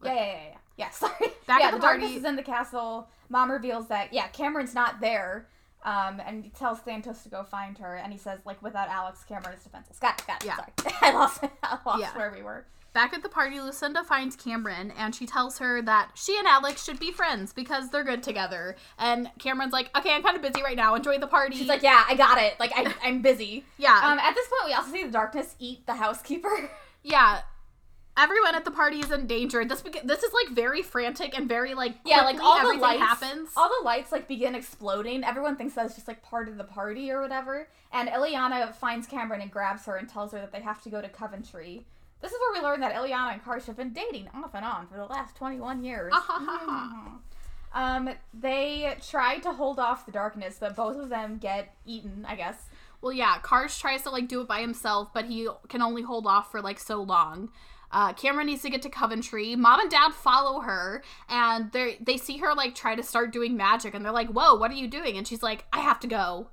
[0.00, 0.08] wait.
[0.08, 0.54] Yeah, yeah, yeah, yeah.
[0.76, 1.32] Yeah, sorry.
[1.46, 3.08] Back yeah, at the the darkness is in the castle.
[3.28, 5.48] Mom reveals that yeah, Cameron's not there.
[5.84, 9.24] Um, and he tells Thantos to go find her, and he says like, without Alex,
[9.24, 9.98] Cameron is defenseless.
[9.98, 10.46] Got it, got it.
[10.46, 10.56] Yeah.
[10.56, 12.16] Sorry, I lost, I lost Yeah.
[12.16, 12.64] where we were.
[12.94, 16.82] Back at the party, Lucinda finds Cameron and she tells her that she and Alex
[16.84, 18.74] should be friends because they're good together.
[18.98, 20.94] And Cameron's like, "Okay, I'm kind of busy right now.
[20.96, 22.58] Enjoy the party." She's like, yeah, I got it.
[22.58, 23.64] Like I, I'm busy.
[23.78, 26.70] "Yeah, Um, at this point, we also see the darkness eat the housekeeper.
[27.04, 27.42] yeah."
[28.18, 29.64] Everyone at the party is in danger.
[29.64, 33.00] This beca- this is like very frantic and very like yeah, like all the lights
[33.00, 33.50] happens.
[33.56, 35.22] All the lights like begin exploding.
[35.22, 37.68] Everyone thinks that's just like part of the party or whatever.
[37.92, 41.00] And Ileana finds Cameron and grabs her and tells her that they have to go
[41.00, 41.86] to Coventry.
[42.20, 44.88] This is where we learn that Ileana and Karsh have been dating off and on
[44.88, 46.12] for the last 21 years.
[47.72, 52.34] um, they try to hold off the darkness, but both of them get eaten, I
[52.34, 52.56] guess.
[53.00, 56.26] Well, yeah, Karsh tries to like do it by himself, but he can only hold
[56.26, 57.50] off for like so long.
[57.90, 59.56] Uh, Cameron needs to get to Coventry.
[59.56, 63.56] Mom and Dad follow her, and they they see her like try to start doing
[63.56, 66.06] magic, and they're like, "Whoa, what are you doing?" And she's like, "I have to
[66.06, 66.48] go."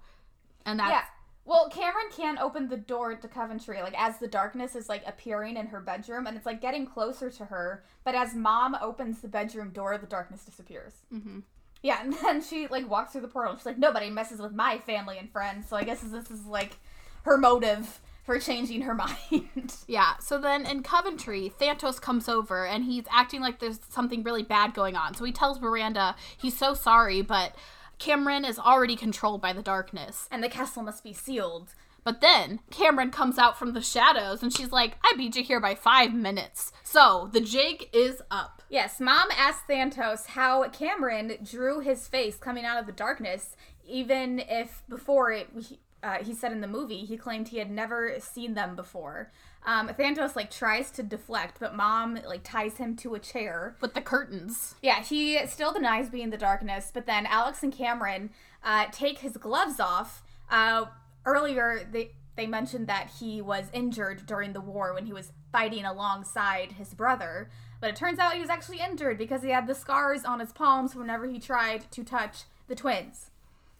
[0.66, 1.04] And that's Yeah.
[1.48, 5.58] Well, Cameron can't open the door to Coventry, like as the darkness is like appearing
[5.58, 7.84] in her bedroom, and it's like getting closer to her.
[8.04, 10.94] But as Mom opens the bedroom door, the darkness disappears.
[11.14, 11.44] Mhm.
[11.84, 13.56] Yeah, and then she like walks through the portal.
[13.58, 15.68] She's like, nobody messes with my family and friends.
[15.70, 16.78] So I guess this is like
[17.24, 18.94] her motive for changing her
[19.34, 19.76] mind.
[19.88, 20.18] yeah.
[20.20, 24.74] So then in Coventry, Thantos comes over, and he's acting like there's something really bad
[24.74, 25.14] going on.
[25.16, 27.56] So he tells Miranda he's so sorry, but
[28.00, 30.28] Cameron is already controlled by the darkness.
[30.32, 31.74] and the castle must be sealed.
[32.04, 35.60] But then Cameron comes out from the shadows and she's like, I beat you here
[35.60, 36.72] by five minutes.
[36.84, 38.62] So the jig is up.
[38.70, 43.56] Yes, Mom asked Thantos how Cameron drew his face coming out of the darkness,
[43.88, 45.50] even if before it,
[46.06, 49.32] uh, he said in the movie he claimed he had never seen them before.
[49.66, 53.76] Um, Thantos like tries to deflect, but Mom like ties him to a chair.
[53.82, 54.76] With the curtains.
[54.84, 58.30] Yeah, he still denies being the darkness, but then Alex and Cameron
[58.64, 60.24] uh, take his gloves off.
[60.52, 60.86] Uh,
[61.26, 65.86] earlier, they they mentioned that he was injured during the war when he was fighting
[65.86, 67.50] alongside his brother,
[67.82, 70.52] but it turns out he was actually injured because he had the scars on his
[70.52, 73.32] palms whenever he tried to touch the twins.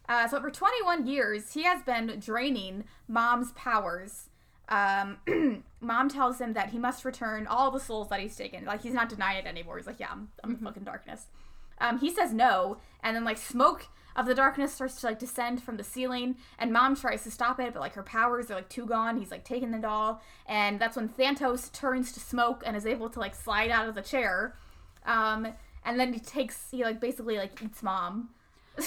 [0.08, 4.28] Uh, so for 21 years, he has been draining Mom's powers.
[4.68, 5.18] Um,
[5.80, 8.64] Mom tells him that he must return all the souls that he's taken.
[8.64, 9.76] Like he's not denying it anymore.
[9.76, 11.26] He's like, yeah, I'm, I'm fucking darkness.
[11.78, 15.62] Um, he says no, and then like smoke of the darkness starts to like descend
[15.62, 18.70] from the ceiling, and Mom tries to stop it, but like her powers are like
[18.70, 19.18] too gone.
[19.18, 23.10] He's like taking it all, and that's when Thantos turns to smoke and is able
[23.10, 24.56] to like slide out of the chair.
[25.04, 25.48] Um,
[25.84, 28.30] and then he takes he like basically like eats Mom.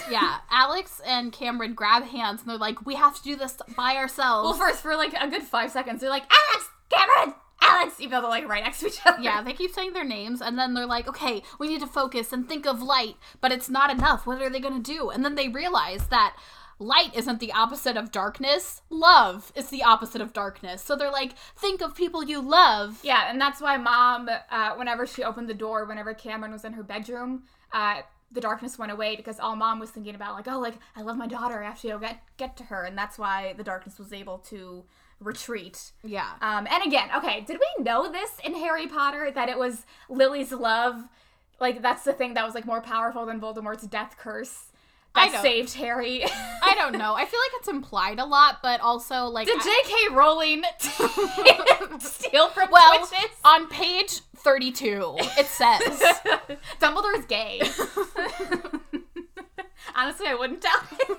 [0.10, 3.96] Yeah, Alex and Cameron grab hands and they're like, "We have to do this by
[3.96, 8.12] ourselves." Well, first for like a good five seconds, they're like, Alex, Cameron, Alex, even
[8.12, 9.22] though they're like right next to each other.
[9.22, 12.32] yeah, they keep saying their names and then they're like, "Okay, we need to focus
[12.34, 14.26] and think of light, but it's not enough.
[14.26, 16.36] What are they going to do?" And then they realize that
[16.80, 18.82] light isn't the opposite of darkness.
[18.90, 20.82] Love is the opposite of darkness.
[20.82, 25.06] So they're like, "Think of people you love." Yeah, and that's why mom, uh, whenever
[25.06, 28.02] she opened the door, whenever Cameron was in her bedroom, uh,
[28.32, 31.18] the darkness went away because all mom was thinking about, like, oh, like I love
[31.18, 31.64] my daughter.
[31.64, 34.40] I have to go get get to her, and that's why the darkness was able
[34.50, 34.84] to
[35.20, 35.92] retreat.
[36.04, 36.32] Yeah.
[36.42, 40.52] Um, and again, okay, did we know this in Harry Potter that it was Lily's
[40.52, 41.04] love?
[41.60, 44.72] Like that's the thing that was like more powerful than Voldemort's death curse
[45.16, 46.24] that saved Harry.
[46.24, 47.14] I don't know.
[47.16, 50.14] I feel like it's implied a lot, but also like Did J.K.
[50.14, 50.64] Rowling
[52.00, 53.36] steal from well, Twitches?
[53.44, 55.82] on page 32, it says
[56.80, 57.62] Dumbledore is gay.
[59.96, 61.18] Honestly, I wouldn't it.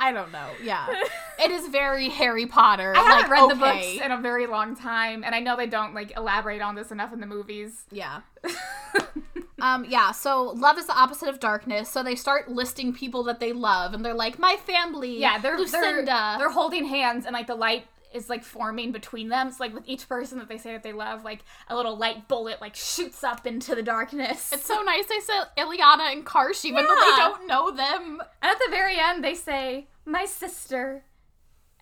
[0.00, 0.48] I don't know.
[0.62, 0.86] Yeah.
[1.42, 2.92] It is very Harry Potter.
[2.94, 5.66] I haven't like, read the books in a very long time, and I know they
[5.66, 7.84] don't like elaborate on this enough in the movies.
[7.90, 8.20] Yeah.
[9.62, 11.88] um yeah, so love is the opposite of darkness.
[11.88, 15.18] So they start listing people that they love and they're like my family.
[15.18, 16.04] Yeah, they're Lucinda.
[16.04, 19.50] they're they're holding hands, and like the light is like forming between them.
[19.50, 22.28] So like with each person that they say that they love, like a little light
[22.28, 24.52] bullet like shoots up into the darkness.
[24.52, 28.20] it's so nice they said Ileana and Karsh even though they don't know them.
[28.42, 31.04] and at the very end, they say my sister.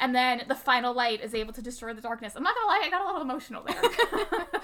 [0.01, 2.35] And then the final light is able to destroy the darkness.
[2.37, 4.47] I'm not gonna lie, I got a little emotional there.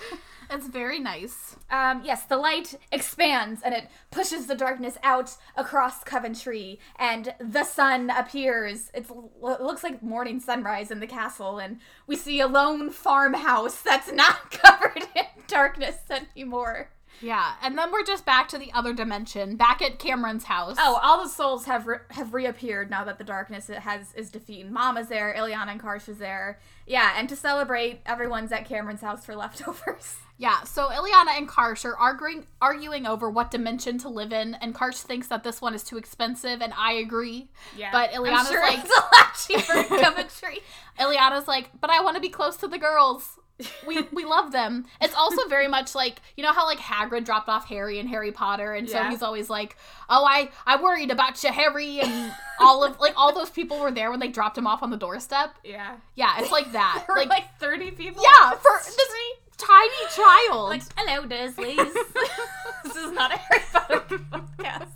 [0.51, 1.57] It's very nice.
[1.71, 7.65] Um, yes, the light expands and it pushes the darkness out across Coventry, and the
[7.65, 8.91] sun appears.
[8.95, 13.81] It's, it looks like morning sunrise in the castle, and we see a lone farmhouse
[13.81, 16.91] that's not covered in darkness anymore.
[17.21, 20.77] Yeah, and then we're just back to the other dimension, back at Cameron's house.
[20.79, 24.71] Oh, all the souls have re- have reappeared now that the darkness has is defeated.
[24.71, 26.59] Mama's there, Ileana and Karsh is there.
[26.87, 30.17] Yeah, and to celebrate, everyone's at Cameron's house for leftovers.
[30.37, 34.75] Yeah, so Ileana and Karsh are arguing arguing over what dimension to live in, and
[34.75, 37.49] Karsh thinks that this one is too expensive, and I agree.
[37.77, 40.59] Yeah, But I'm sure like, it's a lot cheaper in Coventry.
[40.99, 43.39] Ileana's like, but I want to be close to the girls.
[43.87, 44.87] We we love them.
[45.01, 48.33] It's also very much like you know how like Hagrid dropped off Harry and Harry
[48.33, 49.11] Potter, and so Yeah.
[49.11, 49.77] he's always like,
[50.11, 53.93] oh I I worried about you, Harry, and all of like all those people were
[53.93, 55.55] there when they dropped him off on the doorstep.
[55.63, 55.97] Yeah.
[56.17, 57.05] Yeah, it's like that.
[57.07, 58.25] For like, like, 30 people?
[58.25, 59.15] yeah, for this
[59.57, 60.71] tiny child.
[60.71, 61.95] Like, hello, Dursleys.
[62.85, 64.01] this is not a Harry Potter
[64.33, 64.89] podcast.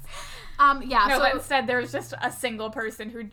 [0.59, 1.07] um, yeah.
[1.09, 3.27] No, so but instead there's just a single person who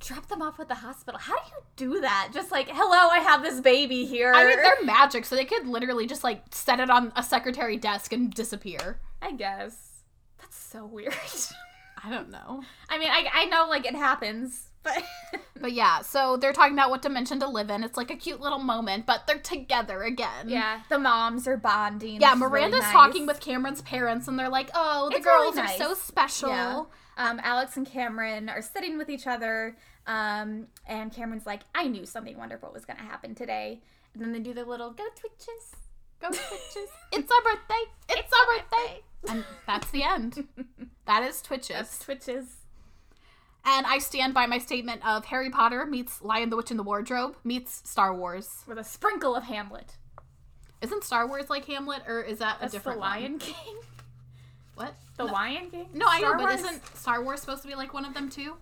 [0.00, 1.18] dropped them off at the hospital.
[1.20, 1.62] How do you
[1.94, 2.30] do that?
[2.32, 4.32] Just like, hello, I have this baby here.
[4.34, 7.76] I mean, they're magic, so they could literally just like set it on a secretary
[7.76, 8.98] desk and disappear.
[9.20, 10.02] I guess.
[10.40, 11.14] That's so weird.
[12.04, 12.62] I don't know.
[12.88, 15.02] I mean, I, I know, like, it happens, but.
[15.60, 17.82] But yeah, so they're talking about what dimension to live in.
[17.82, 20.48] It's like a cute little moment, but they're together again.
[20.48, 22.20] yeah, the moms are bonding.
[22.20, 22.92] Yeah, is really Miranda's nice.
[22.92, 26.50] talking with Cameron's parents, and they're like, "Oh, the It's really girls are so special."
[26.50, 26.84] Yeah.
[27.18, 32.06] Um, Alex and Cameron are sitting with each other, um, and Cameron's like, I knew
[32.06, 33.80] something wonderful was going to happen today.
[34.14, 35.76] And then they do the little go twitches.
[36.20, 36.90] Go Twitches!
[37.12, 37.84] it's our birthday!
[38.08, 39.00] It's, our birthday!
[39.28, 40.48] And that's the end.
[41.06, 41.76] that is Twitches.
[41.76, 42.56] That's twitches.
[43.64, 46.82] and I stand by my statement of Harry Potter meets Lion the Witch in the
[46.82, 48.62] Wardrobe meets Star Wars.
[48.66, 49.96] With a sprinkle of Hamlet.
[50.80, 53.10] Isn't Star Wars like Hamlet, or is that a That's the different one?
[53.10, 53.76] Lion King.
[54.74, 54.94] What?
[55.18, 55.88] The Lion King?
[55.92, 56.60] No, I know, but Wars?
[56.60, 58.54] isn't Star Wars supposed to be like one of them too?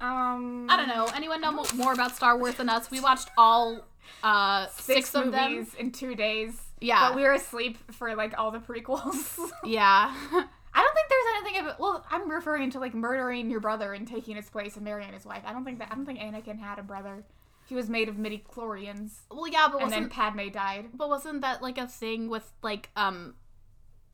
[0.00, 1.08] Um, I don't know.
[1.14, 2.90] Anyone know more about Star Wars than us?
[2.90, 3.86] We watched all
[4.22, 5.52] uh six, Six, of them.
[5.52, 6.60] movies in two days.
[6.80, 7.08] Yeah.
[7.08, 9.38] But we were asleep for like all the prequels.
[9.64, 10.14] Yeah.
[10.72, 11.80] I don't think there's anything of it.
[11.80, 15.24] Well, I'm referring to like murdering your brother and taking his place and marrying his
[15.26, 15.42] wife.
[15.44, 15.88] I don't think that.
[15.90, 17.24] I don't think Anakin had a brother.
[17.66, 20.86] He was made of midi chlorians, well, yeah, but and then Padme died.
[20.94, 23.34] but wasn't that like a thing with like um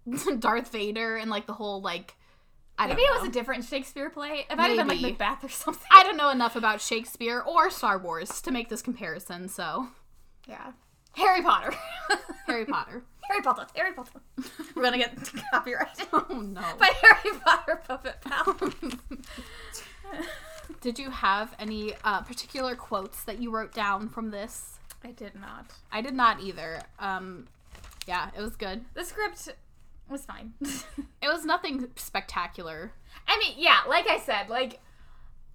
[0.39, 2.15] Darth Vader and like the whole like
[2.79, 4.45] I don't Maybe it was a different Shakespeare play.
[4.51, 5.13] It might have been like Maybe.
[5.13, 5.87] Macbeth or something.
[5.91, 9.89] I don't know enough about Shakespeare or Star Wars to make this comparison, so
[10.47, 10.73] Yeah.
[11.15, 11.73] Harry Potter.
[12.47, 13.03] Harry Potter.
[13.31, 13.67] Harry Potter.
[13.75, 14.21] Harry Potter.
[14.75, 15.17] We're gonna get
[15.51, 16.61] copyrighted Oh no.
[16.79, 18.55] by Harry Potter puppet pal.
[20.81, 24.79] Did you have any uh, particular quotes that you wrote down from this?
[25.05, 25.67] I did not.
[25.91, 26.81] I did not either.
[26.99, 27.47] Um,
[28.07, 28.85] yeah, it was good.
[28.95, 29.49] The script
[30.09, 30.55] was fine.
[31.23, 32.93] It was nothing spectacular.
[33.27, 34.79] I mean, yeah, like I said, like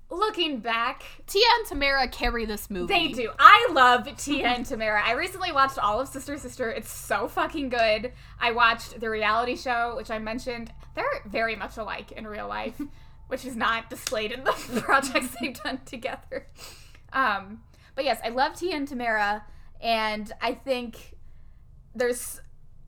[0.10, 2.94] looking back, Tia and Tamera carry this movie.
[2.94, 3.32] they do.
[3.40, 5.02] I love Tia and Tamera.
[5.02, 6.70] I recently watched all of Sister Sister.
[6.70, 8.12] It's so fucking good.
[8.38, 10.74] I watched the reality show, which I mentioned.
[10.94, 12.82] They're very much alike in real life.
[13.32, 16.48] which is not displayed in the projects they've done together.
[17.14, 17.62] Um,
[17.96, 19.46] but yes, I love Tia and Tamara,
[19.80, 21.16] and I think
[21.96, 22.42] there's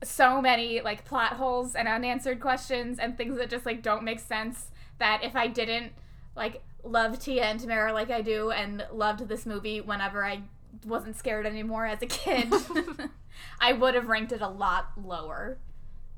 [0.04, 4.20] so many like plot holes and unanswered questions and things that just like don't make
[4.20, 5.92] sense that if I didn't
[6.36, 10.42] like love Tia and Tamera like I do and loved this movie whenever I
[10.86, 12.52] wasn't scared anymore as a kid,
[13.60, 15.58] I would have ranked it a lot lower.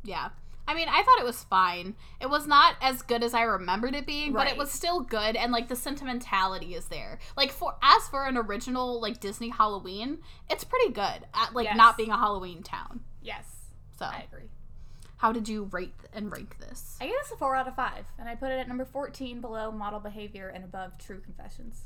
[0.05, 0.31] Yeah.
[0.69, 1.95] I mean, I thought it was fine.
[2.21, 5.37] It was not as good as I remembered it being, but it was still good
[5.37, 7.21] and like the sentimentality is there.
[7.37, 10.19] Like for as for an original like Disney Halloween,
[10.51, 11.77] it's pretty good at like Yes.
[11.77, 13.01] not being a Halloween town.
[13.23, 13.45] Yes,
[13.99, 14.49] So, I agree.
[15.19, 16.97] how did you rate and rank this?
[17.01, 19.41] I gave this a 4 out of 5, and I put it at number 14
[19.41, 21.83] below Model Behavior and above True Confessions.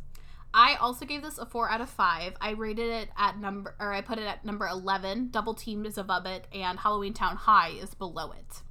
[0.53, 2.35] I also gave this a 4 out of 5.
[2.41, 5.29] I rated it at number or I put it at number 11.
[5.31, 8.63] Double Teamed is above it and Halloween Town High is below it.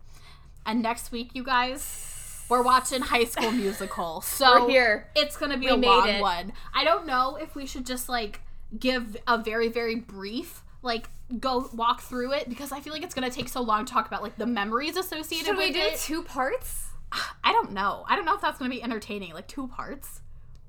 [0.66, 4.20] And next week, you guys, we're watching High School Musical.
[4.26, 5.10] So We're here.
[5.16, 6.22] It's gonna be We a made long it.
[6.22, 6.52] one.
[6.74, 8.42] I don't know if we should just like
[8.78, 11.10] give a very very brief like
[11.40, 14.08] go walk through it because I feel like it's gonna take so long to talk
[14.08, 16.00] about like the memories associated Should we with do it.
[16.00, 16.88] two parts?
[17.44, 18.06] I don't know.
[18.08, 19.34] I don't know if that's gonna be entertaining.
[19.34, 20.22] Like two parts.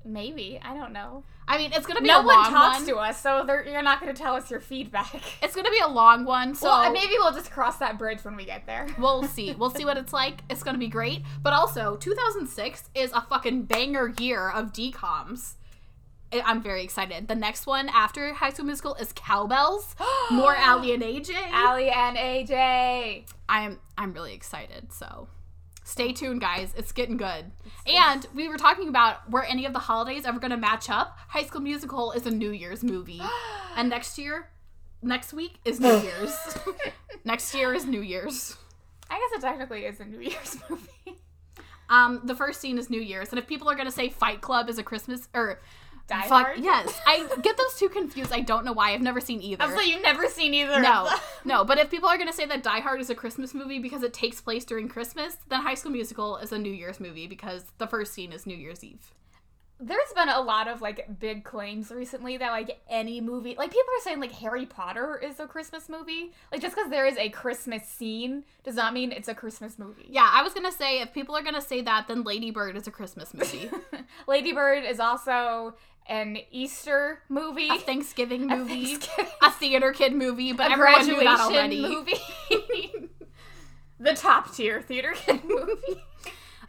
[0.03, 0.59] Maybe.
[0.63, 1.23] I don't know.
[1.47, 2.87] I mean, it's gonna be No one talks one.
[2.87, 5.21] to us, so they're, you're not to tell us your feedback.
[5.43, 8.35] It's gonna be a long one, so well, maybe we'll just cross that bridge when
[8.35, 8.87] we get there.
[8.99, 9.53] we'll see.
[9.57, 10.39] We'll see what it's like.
[10.49, 11.21] It's gonna be great.
[11.43, 15.55] But also, 2006 is a fucking banger year of DComs.
[16.33, 17.27] I'm very excited.
[17.27, 19.95] The next one after High School Musical is Cowbells.
[20.31, 21.31] More Aly and AJ.
[21.53, 23.25] Aly and AJ.
[23.49, 24.93] I'm I'm really excited.
[24.93, 25.27] So
[25.83, 26.73] stay tuned, guys.
[26.77, 27.51] It's getting good.
[27.85, 31.17] And we were talking about were any of the holidays ever gonna match up?
[31.29, 33.21] High School Musical is a New Year's movie,
[33.75, 34.49] and next year,
[35.01, 36.57] next week is New Year's.
[37.25, 38.55] next year is New Year's.
[39.09, 41.17] I guess it technically is a New Year's movie.
[41.89, 44.69] Um, the first scene is New Year's, and if people are gonna say Fight Club
[44.69, 45.59] is a Christmas or
[46.11, 46.59] Die fuck Hard?
[46.59, 48.33] yes, I get those two confused.
[48.33, 48.91] I don't know why.
[48.91, 49.65] I've never seen either.
[49.65, 51.09] So you've never seen either no,
[51.45, 51.63] no.
[51.63, 54.13] But if people are gonna say that Die Hard is a Christmas movie because it
[54.13, 57.87] takes place during Christmas, then High School Musical is a New Year's movie because the
[57.87, 59.13] first scene is New Year's Eve.
[59.83, 63.89] There's been a lot of like big claims recently that like any movie, like people
[63.97, 66.33] are saying like Harry Potter is a Christmas movie.
[66.51, 70.05] Like just because there is a Christmas scene does not mean it's a Christmas movie.
[70.07, 72.85] Yeah, I was gonna say if people are gonna say that, then Lady Bird is
[72.85, 73.71] a Christmas movie,
[74.27, 75.73] Lady Bird is also
[76.07, 81.15] an Easter movie, a Thanksgiving movie, Thanksgiving- a theater kid movie, but a everyone knew
[81.15, 81.81] graduation that already.
[81.81, 83.09] movie,
[83.99, 86.03] the top tier theater kid movie.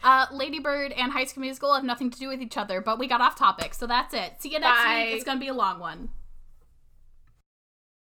[0.04, 2.98] Uh, Lady Bird and High School Musical have nothing to do with each other, but
[2.98, 4.34] we got off topic, so that's it.
[4.40, 5.04] See you next Bye.
[5.06, 5.14] week.
[5.16, 6.10] It's gonna be a long one.